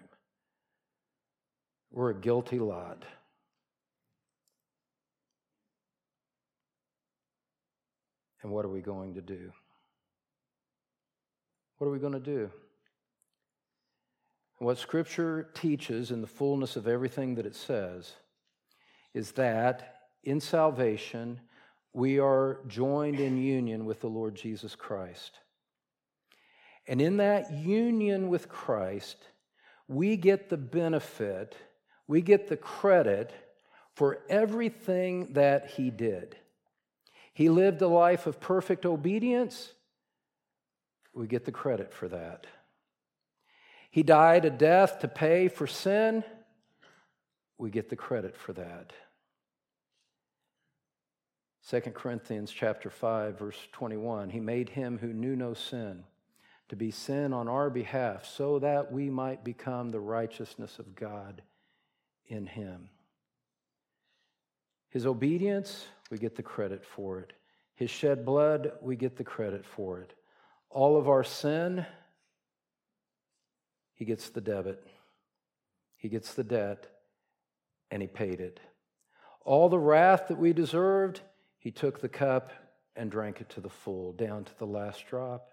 [1.91, 3.03] We're a guilty lot.
[8.45, 9.51] And what are we going to do?
[11.79, 12.51] What are we going to do?
[14.59, 18.13] What Scripture teaches in the fullness of everything that it says
[19.15, 21.39] is that in salvation,
[21.91, 25.39] we are joined in union with the Lord Jesus Christ.
[26.87, 29.17] And in that union with Christ,
[29.87, 31.55] we get the benefit,
[32.05, 33.33] we get the credit
[33.95, 36.37] for everything that He did.
[37.35, 39.73] He lived a life of perfect obedience.
[41.13, 42.47] We get the credit for that.
[43.91, 46.23] He died a death to pay for sin.
[47.57, 48.93] We get the credit for that.
[51.69, 56.05] 2 Corinthians chapter 5 verse 21 He made him who knew no sin
[56.69, 61.41] to be sin on our behalf so that we might become the righteousness of God
[62.27, 62.89] in him.
[64.89, 67.33] His obedience, we get the credit for it.
[67.75, 70.13] His shed blood, we get the credit for it.
[70.69, 71.85] All of our sin,
[73.93, 74.85] he gets the debit.
[75.97, 76.87] He gets the debt,
[77.91, 78.59] and he paid it.
[79.43, 81.21] All the wrath that we deserved,
[81.57, 82.51] he took the cup
[82.95, 85.49] and drank it to the full, down to the last drop.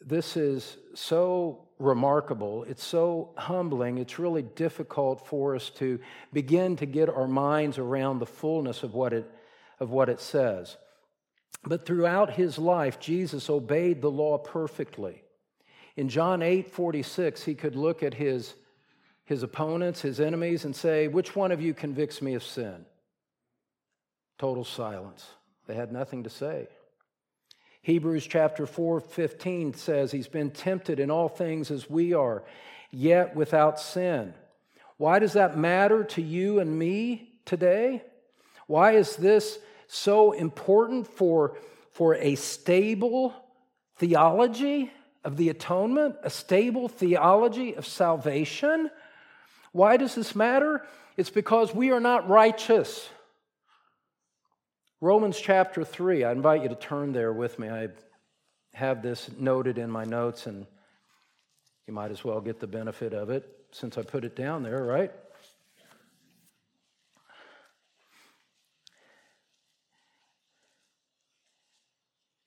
[0.00, 2.64] This is so remarkable.
[2.64, 3.98] It's so humbling.
[3.98, 5.98] It's really difficult for us to
[6.32, 9.30] begin to get our minds around the fullness of what it,
[9.80, 10.76] of what it says.
[11.64, 15.22] But throughout his life, Jesus obeyed the law perfectly.
[15.96, 18.54] In John 8 46, he could look at his,
[19.24, 22.86] his opponents, his enemies, and say, Which one of you convicts me of sin?
[24.38, 25.26] Total silence.
[25.66, 26.68] They had nothing to say.
[27.82, 32.44] Hebrews chapter 4 15 says, He's been tempted in all things as we are,
[32.92, 34.34] yet without sin.
[34.98, 38.02] Why does that matter to you and me today?
[38.68, 39.58] Why is this
[39.88, 41.58] so important for,
[41.90, 43.34] for a stable
[43.96, 44.92] theology
[45.24, 48.90] of the atonement, a stable theology of salvation?
[49.72, 50.86] Why does this matter?
[51.16, 53.08] It's because we are not righteous.
[55.02, 57.68] Romans chapter 3, I invite you to turn there with me.
[57.68, 57.88] I
[58.72, 60.64] have this noted in my notes, and
[61.88, 64.84] you might as well get the benefit of it since I put it down there,
[64.84, 65.10] right?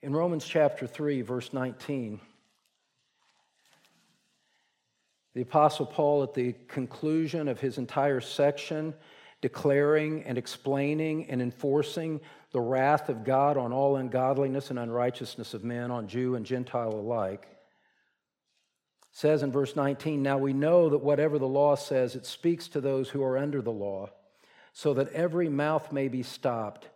[0.01, 2.21] In Romans chapter 3, verse 19,
[5.33, 8.93] the Apostle Paul, at the conclusion of his entire section,
[9.41, 12.21] declaring and explaining and enforcing
[12.55, 16.93] the wrath of God on all ungodliness and unrighteousness of men, on Jew and Gentile
[16.93, 17.49] alike.
[19.11, 22.79] says in verse 19, Now we know that whatever the law says, it speaks to
[22.79, 24.09] those who are under the law,
[24.71, 26.87] so that every mouth may be stopped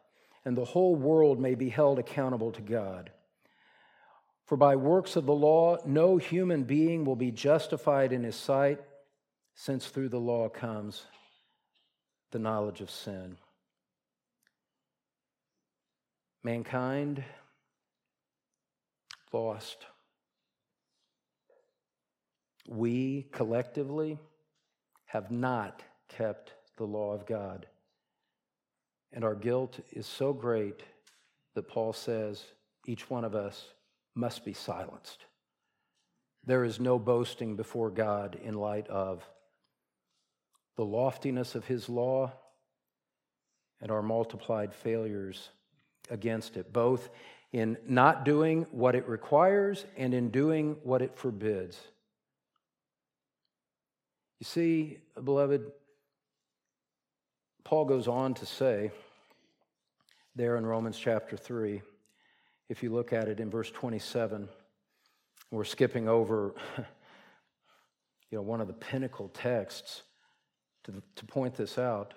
[0.46, 3.12] and the whole world may be held accountable to God.
[4.46, 8.80] For by works of the law, no human being will be justified in his sight,
[9.56, 11.04] since through the law comes
[12.32, 13.36] the knowledge of sin.
[16.44, 17.24] Mankind
[19.34, 19.86] lost.
[22.68, 24.18] We collectively
[25.06, 27.66] have not kept the law of God.
[29.12, 30.82] And our guilt is so great
[31.56, 32.44] that Paul says
[32.86, 33.66] each one of us
[34.16, 35.26] must be silenced.
[36.46, 39.24] There is no boasting before God in light of
[40.78, 42.32] the loftiness of his law
[43.82, 45.50] and our multiplied failures
[46.10, 47.10] against it, both
[47.52, 51.80] in not doing what it requires and in doing what it forbids.
[54.40, 55.72] You see, beloved,
[57.64, 58.92] Paul goes on to say
[60.36, 61.82] there in Romans chapter 3,
[62.70, 64.48] if you look at it in verse 27,
[65.52, 66.54] we're skipping over
[68.32, 70.04] you know, one of the pinnacle texts
[70.84, 72.14] to, to point this out.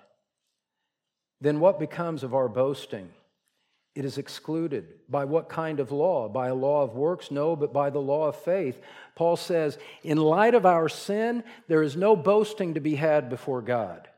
[1.40, 3.09] Then what becomes of our boasting?
[3.95, 4.86] It is excluded.
[5.09, 6.28] By what kind of law?
[6.28, 7.30] By a law of works?
[7.30, 8.80] No, but by the law of faith.
[9.14, 13.61] Paul says, In light of our sin, there is no boasting to be had before
[13.61, 14.09] God.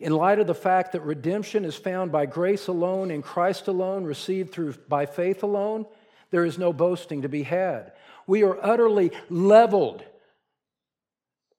[0.00, 4.04] In light of the fact that redemption is found by grace alone, in Christ alone,
[4.04, 5.86] received through by faith alone,
[6.30, 7.92] there is no boasting to be had.
[8.26, 10.04] We are utterly leveled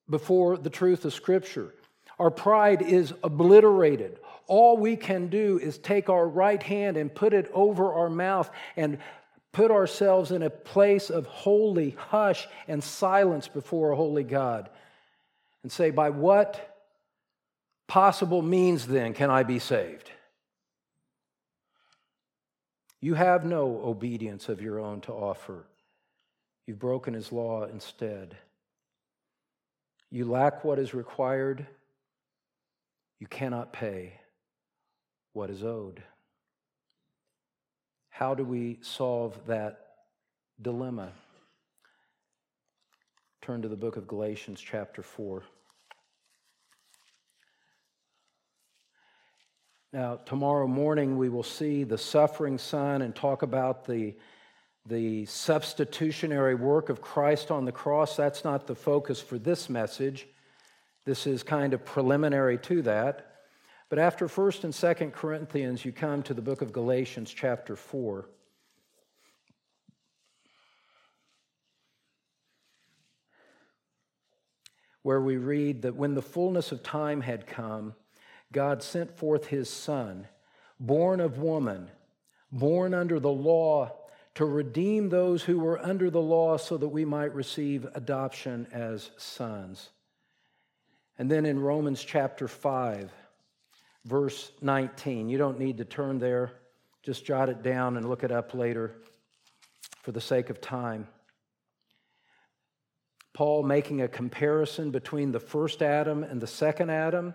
[0.10, 1.74] before the truth of Scripture.
[2.18, 4.20] Our pride is obliterated
[4.50, 8.50] all we can do is take our right hand and put it over our mouth
[8.76, 8.98] and
[9.54, 14.70] put ourselves in a place of holy hush and silence before a holy God
[15.62, 16.78] and say, By what
[17.88, 20.12] possible means then can I be saved?
[23.02, 25.68] You have no obedience of your own to offer.
[26.66, 28.36] You've broken his law instead.
[30.10, 31.68] You lack what is required.
[33.20, 34.20] You cannot pay
[35.34, 36.02] what is owed.
[38.10, 39.80] How do we solve that
[40.62, 41.12] dilemma?
[43.42, 45.44] Turn to the book of Galatians, chapter 4.
[49.92, 54.16] Now, tomorrow morning we will see the suffering Son and talk about the,
[54.86, 58.16] the substitutionary work of Christ on the cross.
[58.16, 60.28] That's not the focus for this message.
[61.06, 63.29] This is kind of preliminary to that.
[63.90, 68.30] But after 1st and 2nd Corinthians, you come to the book of Galatians, chapter 4.
[75.02, 77.96] Where we read that when the fullness of time had come,
[78.52, 80.28] God sent forth his Son,
[80.80, 81.90] born of woman,
[82.52, 83.92] born under the law,
[84.36, 89.10] to redeem those who were under the law so that we might receive adoption as
[89.18, 89.90] sons.
[91.18, 93.12] And then in Romans chapter 5,
[94.06, 95.30] verse 19.
[95.30, 96.54] You don't need to turn there,
[97.04, 98.96] just jot it down and look it up later
[100.02, 101.08] for the sake of time.
[103.34, 107.34] Paul making a comparison between the first Adam and the second Adam,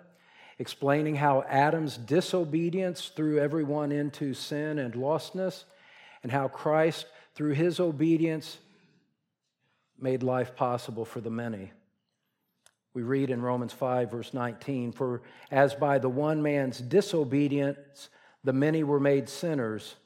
[0.59, 5.65] explaining how Adam's disobedience threw everyone into sin and lostness,
[6.23, 8.59] and how Christ, through his obedience,
[9.99, 11.73] made life possible for the many.
[12.95, 18.09] We read in Romans 5, verse 19 For as by the one man's disobedience
[18.45, 19.97] the many were made sinners,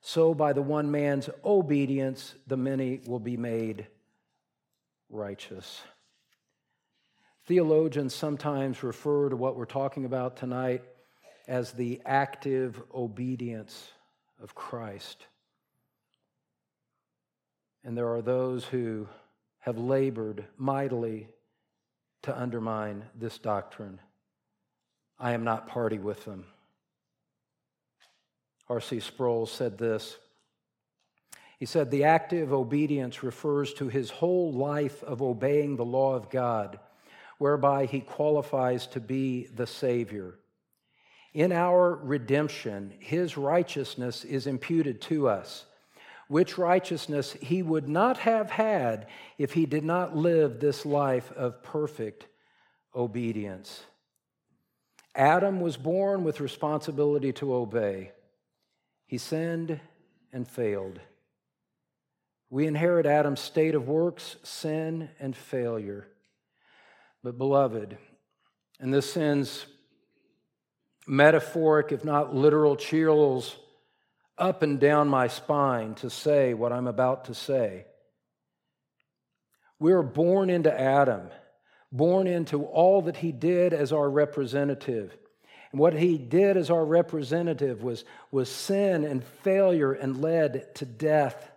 [0.00, 3.88] so by the one man's obedience the many will be made
[5.10, 5.82] righteous.
[7.46, 10.84] Theologians sometimes refer to what we're talking about tonight
[11.48, 13.88] as the active obedience
[14.42, 15.26] of Christ.
[17.84, 19.08] And there are those who
[19.60, 21.28] have labored mightily
[22.26, 24.00] to undermine this doctrine.
[25.18, 26.44] I am not party with them.
[28.68, 28.98] R.C.
[28.98, 30.16] Sproul said this.
[31.60, 36.28] He said, The active obedience refers to his whole life of obeying the law of
[36.28, 36.80] God,
[37.38, 40.34] whereby he qualifies to be the Savior.
[41.32, 45.64] In our redemption, his righteousness is imputed to us
[46.28, 49.06] which righteousness he would not have had
[49.38, 52.26] if he did not live this life of perfect
[52.94, 53.84] obedience.
[55.14, 58.10] Adam was born with responsibility to obey.
[59.06, 59.80] He sinned
[60.32, 61.00] and failed.
[62.50, 66.06] We inherit Adam's state of works, sin, and failure.
[67.22, 67.96] But, beloved,
[68.78, 69.66] and this sends
[71.06, 73.56] metaphoric, if not literal, chills
[74.38, 77.86] up and down my spine to say what I'm about to say.
[79.78, 81.28] We are born into Adam,
[81.92, 85.16] born into all that he did as our representative.
[85.72, 90.84] And what he did as our representative was, was sin and failure and led to
[90.84, 91.50] death.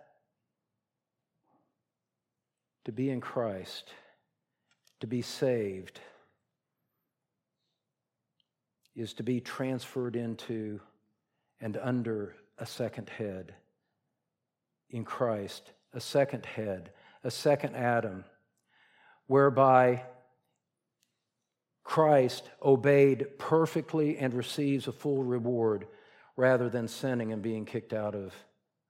[2.86, 3.90] To be in Christ,
[5.00, 6.00] to be saved,
[8.96, 10.80] is to be transferred into
[11.60, 13.54] and under a second head
[14.90, 16.90] in Christ, a second head,
[17.24, 18.24] a second Adam,
[19.26, 20.02] whereby
[21.82, 25.86] Christ obeyed perfectly and receives a full reward
[26.36, 28.34] rather than sinning and being kicked out of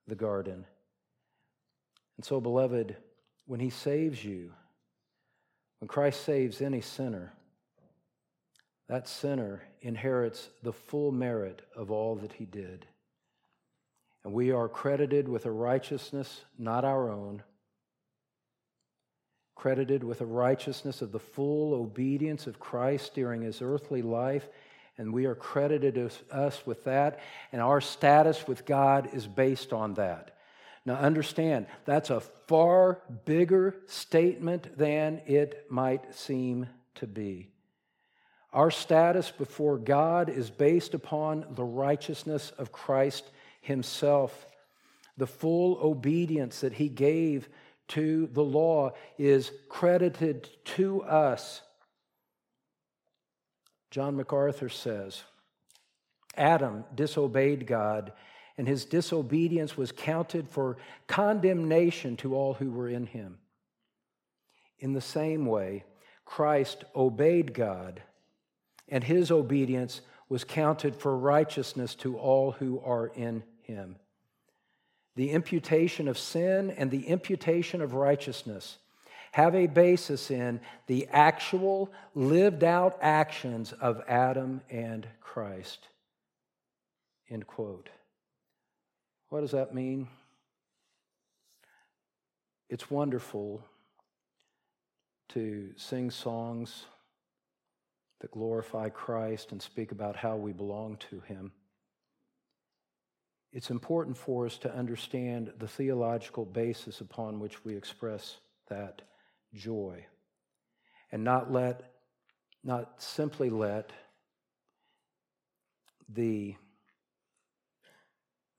[0.07, 0.65] the garden.
[2.17, 2.95] And so, beloved,
[3.45, 4.51] when He saves you,
[5.79, 7.33] when Christ saves any sinner,
[8.87, 12.85] that sinner inherits the full merit of all that He did.
[14.23, 17.43] And we are credited with a righteousness not our own,
[19.55, 24.47] credited with a righteousness of the full obedience of Christ during his earthly life,
[24.97, 27.19] and we are credited as us with that,
[27.51, 30.37] and our status with God is based on that.
[30.85, 37.49] Now, understand, that's a far bigger statement than it might seem to be.
[38.51, 43.25] Our status before God is based upon the righteousness of Christ
[43.61, 44.45] Himself.
[45.17, 47.47] The full obedience that He gave
[47.89, 51.61] to the law is credited to us.
[53.89, 55.23] John MacArthur says
[56.37, 58.13] Adam disobeyed God
[58.57, 63.39] and his disobedience was counted for condemnation to all who were in him.
[64.79, 65.83] In the same way,
[66.25, 68.01] Christ obeyed God,
[68.87, 73.95] and his obedience was counted for righteousness to all who are in him.
[75.15, 78.77] The imputation of sin and the imputation of righteousness
[79.31, 85.87] have a basis in the actual lived out actions of Adam and Christ.
[87.29, 87.89] End quote.
[89.29, 90.07] What does that mean?
[92.69, 93.63] It's wonderful
[95.29, 96.85] to sing songs
[98.19, 101.51] that glorify Christ and speak about how we belong to Him.
[103.53, 108.37] It's important for us to understand the theological basis upon which we express
[108.69, 109.01] that
[109.53, 110.05] joy
[111.11, 111.91] and not let,
[112.63, 113.91] not simply let
[116.07, 116.55] the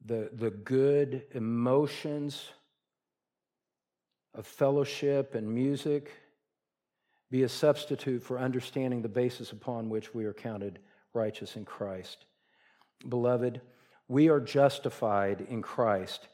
[0.05, 2.49] the, the good emotions
[4.35, 6.11] of fellowship and music
[7.31, 10.81] be a substitute for understanding the basis upon which we are counted
[11.15, 12.25] righteous in Christ.
[13.09, 13.61] Beloved,
[14.09, 16.27] we are justified in Christ,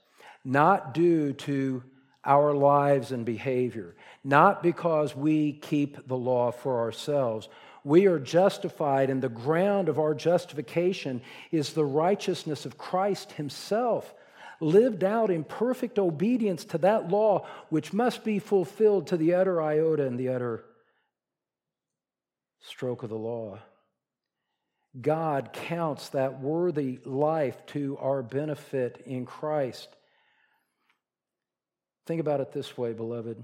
[0.45, 1.83] not due to
[2.25, 7.49] our lives and behavior, not because we keep the law for ourselves
[7.89, 14.12] we are justified, and the ground of our justification is the righteousness of Christ Himself,
[14.61, 19.62] lived out in perfect obedience to that law, which must be fulfilled to the utter
[19.62, 20.64] iota and the utter
[22.61, 23.59] stroke of the law.
[25.01, 29.89] God counts that worthy life to our benefit in Christ.
[32.07, 33.43] Think about it this way, beloved.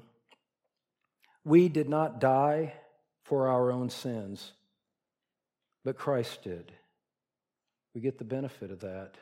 [1.44, 2.72] We did not die
[3.24, 4.52] for our own sins,
[5.84, 6.72] but Christ did.
[7.94, 9.16] We get the benefit of that.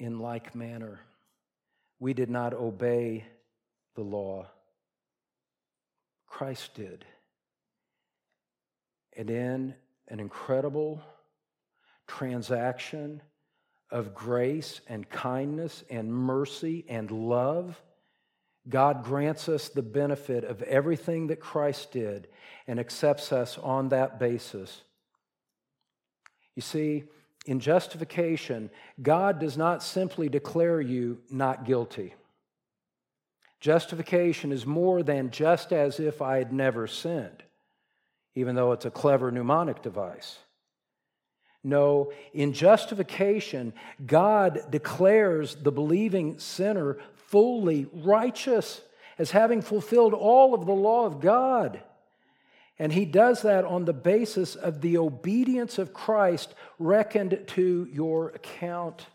[0.00, 1.00] In like manner,
[2.00, 3.24] we did not obey
[3.94, 4.46] the law,
[6.26, 7.04] Christ did.
[9.16, 9.74] And in
[10.08, 11.02] an incredible
[12.06, 13.22] transaction
[13.90, 17.80] of grace and kindness and mercy and love,
[18.68, 22.28] God grants us the benefit of everything that Christ did
[22.66, 24.82] and accepts us on that basis.
[26.54, 27.04] You see,
[27.46, 28.70] in justification,
[29.02, 32.14] God does not simply declare you not guilty.
[33.60, 37.42] Justification is more than just as if I had never sinned,
[38.34, 40.38] even though it's a clever mnemonic device.
[41.62, 43.72] No, in justification,
[44.04, 48.82] God declares the believing sinner fully righteous
[49.18, 51.80] as having fulfilled all of the law of God.
[52.78, 58.30] And he does that on the basis of the obedience of Christ reckoned to your
[58.30, 59.06] account.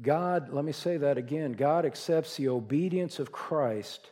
[0.00, 4.10] God, let me say that again God accepts the obedience of Christ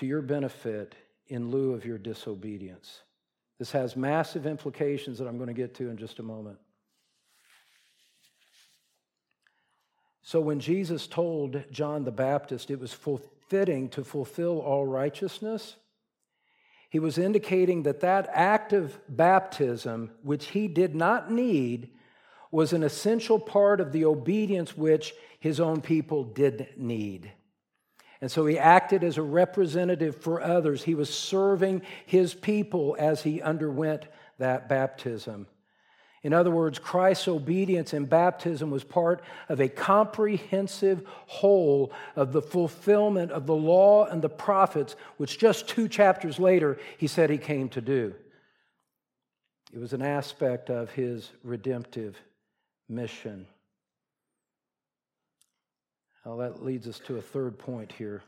[0.00, 0.94] to your benefit
[1.28, 3.02] in lieu of your disobedience.
[3.58, 6.58] This has massive implications that I'm going to get to in just a moment.
[10.22, 12.96] So when Jesus told John the Baptist it was
[13.48, 15.76] fitting to fulfill all righteousness,
[16.88, 21.90] he was indicating that that act of baptism, which he did not need,
[22.50, 27.32] was an essential part of the obedience which his own people did need.
[28.20, 30.84] And so he acted as a representative for others.
[30.84, 34.04] He was serving his people as he underwent
[34.38, 35.46] that baptism.
[36.22, 42.42] In other words, Christ's obedience in baptism was part of a comprehensive whole of the
[42.42, 47.38] fulfillment of the law and the prophets, which just two chapters later he said he
[47.38, 48.14] came to do.
[49.72, 52.20] It was an aspect of his redemptive
[52.86, 53.46] mission.
[56.24, 58.22] Now that leads us to a third point here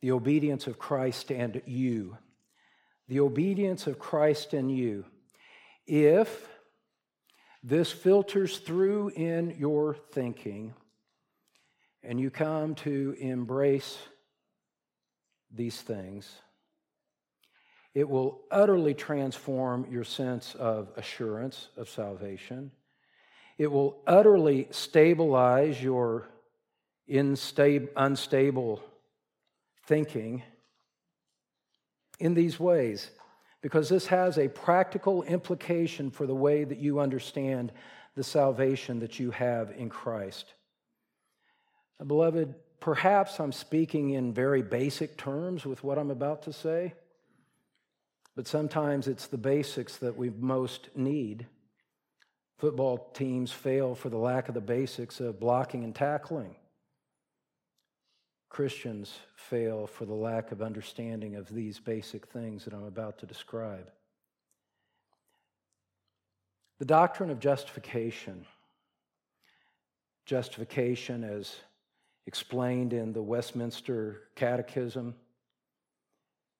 [0.00, 2.16] the obedience of Christ and you.
[3.08, 5.04] The obedience of Christ and you.
[5.86, 6.48] If
[7.64, 10.74] this filters through in your thinking
[12.02, 13.98] and you come to embrace
[15.50, 16.30] these things,
[17.94, 22.70] It will utterly transform your sense of assurance of salvation.
[23.58, 26.28] It will utterly stabilize your
[27.08, 28.80] unstable
[29.86, 30.42] thinking
[32.20, 33.10] in these ways
[33.60, 37.72] because this has a practical implication for the way that you understand
[38.14, 40.54] the salvation that you have in Christ.
[42.04, 46.94] Beloved, perhaps I'm speaking in very basic terms with what I'm about to say,
[48.36, 51.46] but sometimes it's the basics that we most need.
[52.58, 56.56] Football teams fail for the lack of the basics of blocking and tackling.
[58.48, 63.26] Christians fail for the lack of understanding of these basic things that I'm about to
[63.26, 63.88] describe.
[66.80, 68.44] The doctrine of justification,
[70.26, 71.54] justification as
[72.26, 75.14] explained in the Westminster Catechism,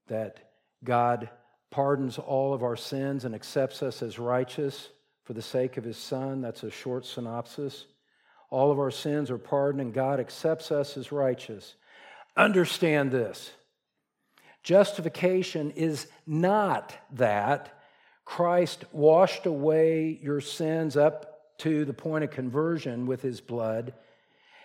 [0.06, 0.38] that
[0.84, 1.28] God
[1.70, 4.90] pardons all of our sins and accepts us as righteous
[5.28, 6.40] for the sake of his Son.
[6.40, 7.84] That's a short synopsis.
[8.48, 11.74] All of our sins are pardoned, and God accepts us as righteous.
[12.34, 13.50] Understand this
[14.62, 17.78] justification is not that
[18.24, 23.92] Christ washed away your sins up to the point of conversion with his blood,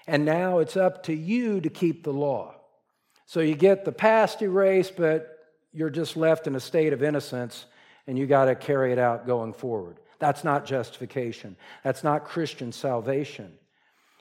[0.07, 2.55] and now it's up to you to keep the law.
[3.25, 5.39] So you get the past erased, but
[5.73, 7.65] you're just left in a state of innocence,
[8.07, 9.97] and you got to carry it out going forward.
[10.23, 11.57] That's not justification.
[11.83, 13.51] That's not Christian salvation.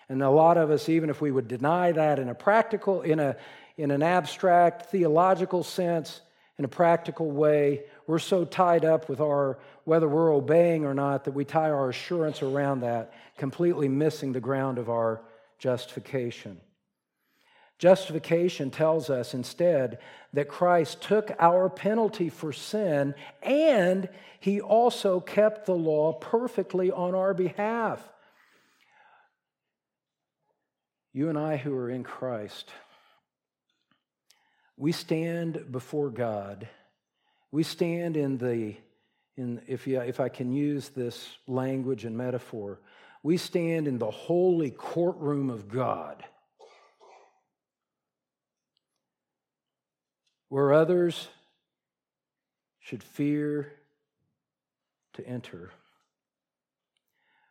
[0.09, 3.21] And a lot of us, even if we would deny that in a practical, in,
[3.21, 3.37] a,
[3.77, 6.21] in an abstract, theological sense,
[6.59, 11.23] in a practical way, we're so tied up with our, whether we're obeying or not,
[11.23, 15.23] that we tie our assurance around that, completely missing the ground of our
[15.61, 16.61] justification.
[17.83, 19.99] Justification tells us instead
[20.35, 23.13] that Christ took our penalty for sin
[23.43, 24.09] and
[24.39, 28.01] he also kept the law perfectly on our behalf.
[31.13, 32.71] You and I who are in Christ,
[34.77, 36.69] we stand before God.
[37.51, 38.77] We stand in the,
[39.37, 42.79] in, if, you, if I can use this language and metaphor,
[43.25, 46.25] we stand in the holy courtroom of God.
[50.53, 51.29] Where others
[52.79, 53.73] should fear
[55.15, 55.71] to enter.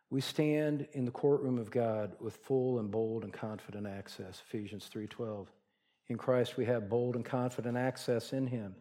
[0.08, 4.40] We stand in the courtroom of God with full and bold and confident access.
[4.46, 5.48] Ephesians 3:12.
[6.06, 8.76] In Christ we have bold and confident access in him.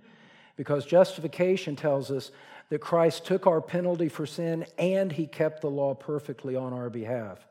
[0.55, 2.31] Because justification tells us
[2.69, 6.91] that Christ took our penalty for sin and he kept the law perfectly on our
[6.91, 7.47] behalf.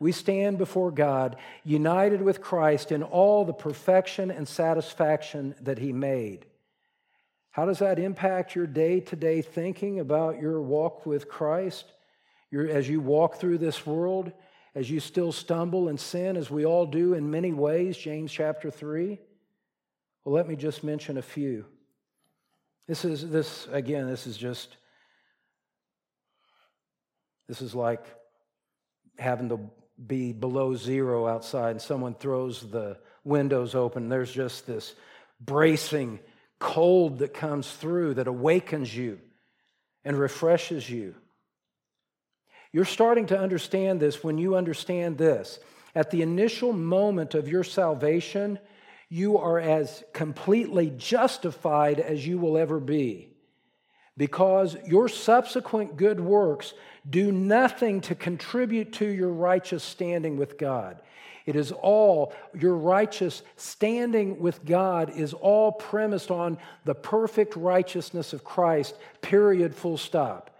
[0.00, 5.92] We stand before God united with Christ in all the perfection and satisfaction that he
[5.92, 6.46] made.
[7.50, 11.84] How does that impact your day to day thinking about your walk with Christ?
[12.50, 14.32] You're, as you walk through this world,
[14.74, 18.70] as you still stumble and sin, as we all do in many ways, James chapter
[18.70, 19.20] 3?
[20.24, 21.64] Well, let me just mention a few.
[22.88, 24.76] This is, this, again, this is just,
[27.46, 28.04] this is like
[29.18, 29.60] having to
[30.04, 34.08] be below zero outside and someone throws the windows open.
[34.08, 34.94] There's just this
[35.40, 36.20] bracing
[36.58, 39.20] cold that comes through that awakens you
[40.04, 41.14] and refreshes you.
[42.72, 45.58] You're starting to understand this when you understand this.
[45.94, 48.58] At the initial moment of your salvation,
[49.08, 53.33] you are as completely justified as you will ever be
[54.16, 56.74] because your subsequent good works
[57.08, 61.00] do nothing to contribute to your righteous standing with God.
[61.46, 68.32] It is all, your righteous standing with God is all premised on the perfect righteousness
[68.32, 70.50] of Christ, period, full stop.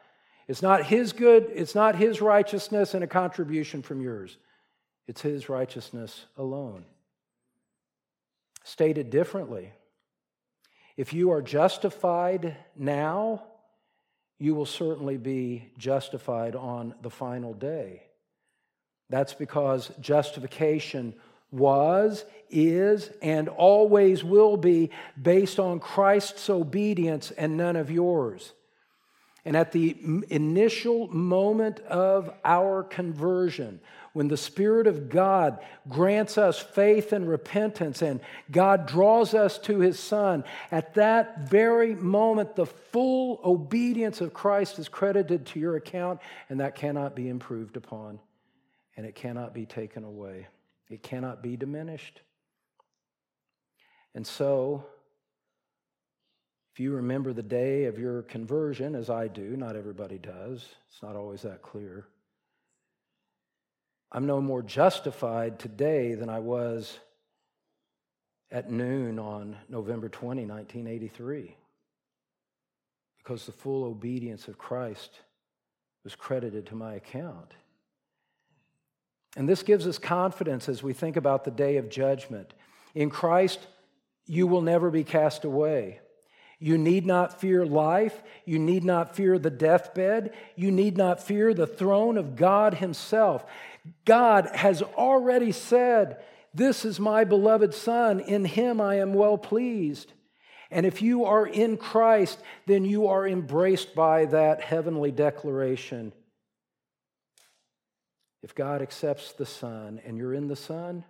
[0.46, 4.36] It's not his good, it's not his righteousness and a contribution from yours.
[5.06, 6.84] It's his righteousness alone.
[8.62, 9.72] Stated differently,
[10.96, 13.42] if you are justified now,
[14.38, 18.02] you will certainly be justified on the final day.
[19.10, 21.14] That's because justification
[21.50, 24.90] was, is, and always will be
[25.20, 28.52] based on Christ's obedience and none of yours.
[29.44, 29.96] And at the
[30.30, 33.80] initial moment of our conversion,
[34.14, 35.58] when the Spirit of God
[35.88, 41.94] grants us faith and repentance and God draws us to His Son, at that very
[41.94, 47.28] moment, the full obedience of Christ is credited to your account, and that cannot be
[47.28, 48.20] improved upon,
[48.96, 50.46] and it cannot be taken away.
[50.88, 52.20] It cannot be diminished.
[54.14, 54.86] And so,
[56.74, 61.00] If you remember the day of your conversion, as I do, not everybody does, it's
[61.04, 62.08] not always that clear.
[64.14, 67.00] I'm no more justified today than I was
[68.48, 71.56] at noon on November 20, 1983,
[73.18, 75.18] because the full obedience of Christ
[76.04, 77.54] was credited to my account.
[79.36, 82.54] And this gives us confidence as we think about the day of judgment.
[82.94, 83.58] In Christ,
[84.26, 85.98] you will never be cast away.
[86.64, 88.22] You need not fear life.
[88.46, 90.32] You need not fear the deathbed.
[90.56, 93.44] You need not fear the throne of God Himself.
[94.06, 98.18] God has already said, This is my beloved Son.
[98.18, 100.14] In Him I am well pleased.
[100.70, 106.14] And if you are in Christ, then you are embraced by that heavenly declaration.
[108.42, 111.04] If God accepts the Son and you're in the Son,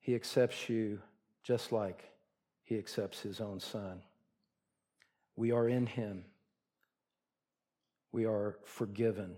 [0.00, 1.00] He accepts you
[1.42, 2.10] just like
[2.62, 4.02] He accepts His own Son.
[5.40, 6.26] We are in Him.
[8.12, 9.36] We are forgiven.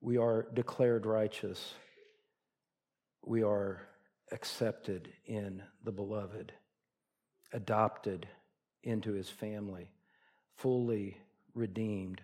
[0.00, 1.74] We are declared righteous.
[3.24, 3.80] We are
[4.32, 6.52] accepted in the beloved,
[7.52, 8.26] adopted
[8.82, 9.92] into His family,
[10.56, 11.16] fully
[11.54, 12.20] redeemed,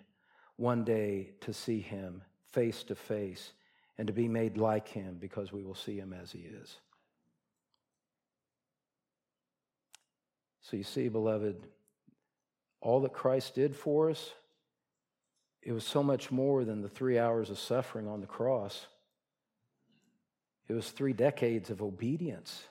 [0.57, 3.53] one day to see Him face to face
[3.99, 6.77] and to be made like Him because we will see Him as He is.
[10.63, 11.69] So you see, beloved,
[12.83, 14.33] all that Christ did for us,
[15.63, 18.87] it was so much more than the three hours of suffering on the cross.
[20.69, 22.65] It was three decades of obedience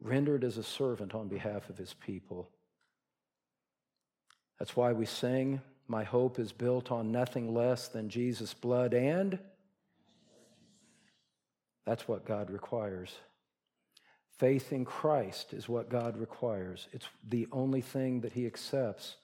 [0.00, 2.48] rendered as a servant on behalf of his people.
[4.58, 9.38] That's why we sing, My hope is built on nothing less than Jesus' blood, and
[11.84, 13.14] that's what God requires.
[14.38, 16.86] Faith in Christ is what God requires.
[16.92, 19.16] It's the only thing that he accepts.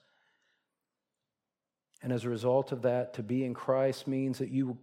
[2.01, 4.77] And as a result of that, to be in Christ means that you,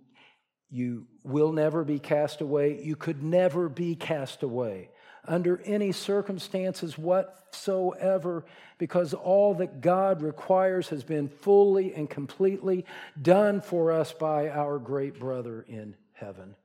[0.70, 2.82] you will never be cast away.
[2.82, 4.90] You could never be cast away
[5.26, 8.44] under any circumstances whatsoever
[8.78, 12.84] because all that God requires has been fully and completely
[13.20, 16.56] done for us by our great brother in heaven.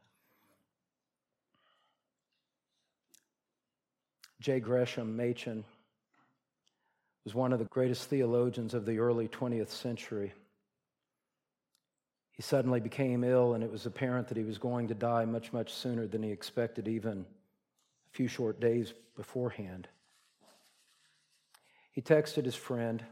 [4.40, 4.60] J.
[4.60, 5.66] Gresham Machen
[7.28, 10.32] was one of the greatest theologians of the early 20th century.
[12.32, 15.52] He suddenly became ill, and it was apparent that he was going to die much,
[15.52, 19.90] much sooner than he expected, even a few short days beforehand.
[21.92, 23.04] He texted his friend,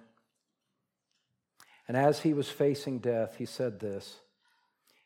[1.85, 4.19] and as he was facing death, he said this.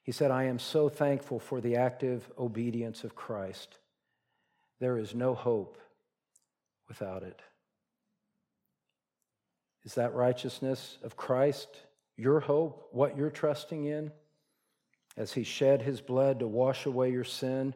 [0.04, 3.76] He said, I am so thankful for the active obedience of Christ.
[4.80, 5.80] There is no hope
[6.88, 7.42] without it.
[9.90, 11.68] Is that righteousness of Christ
[12.16, 14.12] your hope, what you're trusting in?
[15.18, 17.74] As he shed his blood to wash away your sin,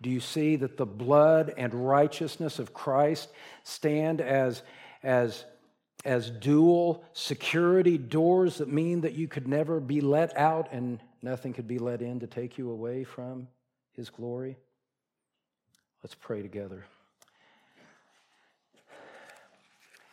[0.00, 3.30] do you see that the blood and righteousness of Christ
[3.62, 4.64] stand as,
[5.04, 5.44] as,
[6.04, 11.52] as dual security doors that mean that you could never be let out and nothing
[11.52, 13.46] could be let in to take you away from
[13.92, 14.56] his glory?
[16.02, 16.84] Let's pray together.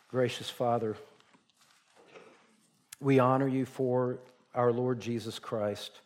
[0.06, 0.96] Gracious Father,
[3.00, 4.18] we honor you for
[4.54, 6.00] our Lord Jesus Christ.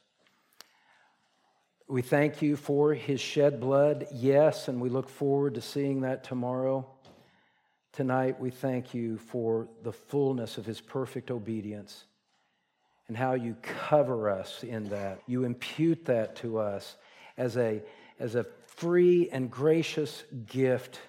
[1.89, 6.25] We thank you for his shed blood, yes, and we look forward to seeing that
[6.25, 6.87] tomorrow.
[7.93, 12.05] Tonight, we thank you for the fullness of his perfect obedience
[13.09, 15.21] and how you cover us in that.
[15.27, 16.97] You impute that to us
[17.37, 17.83] as a,
[18.19, 21.01] as a free and gracious gift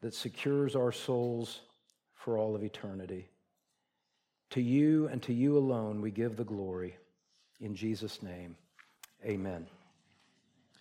[0.00, 1.60] that secures our souls
[2.14, 3.28] for all of eternity.
[4.50, 6.96] To you and to you alone we give the glory.
[7.60, 8.56] In Jesus' name,
[9.24, 9.66] amen.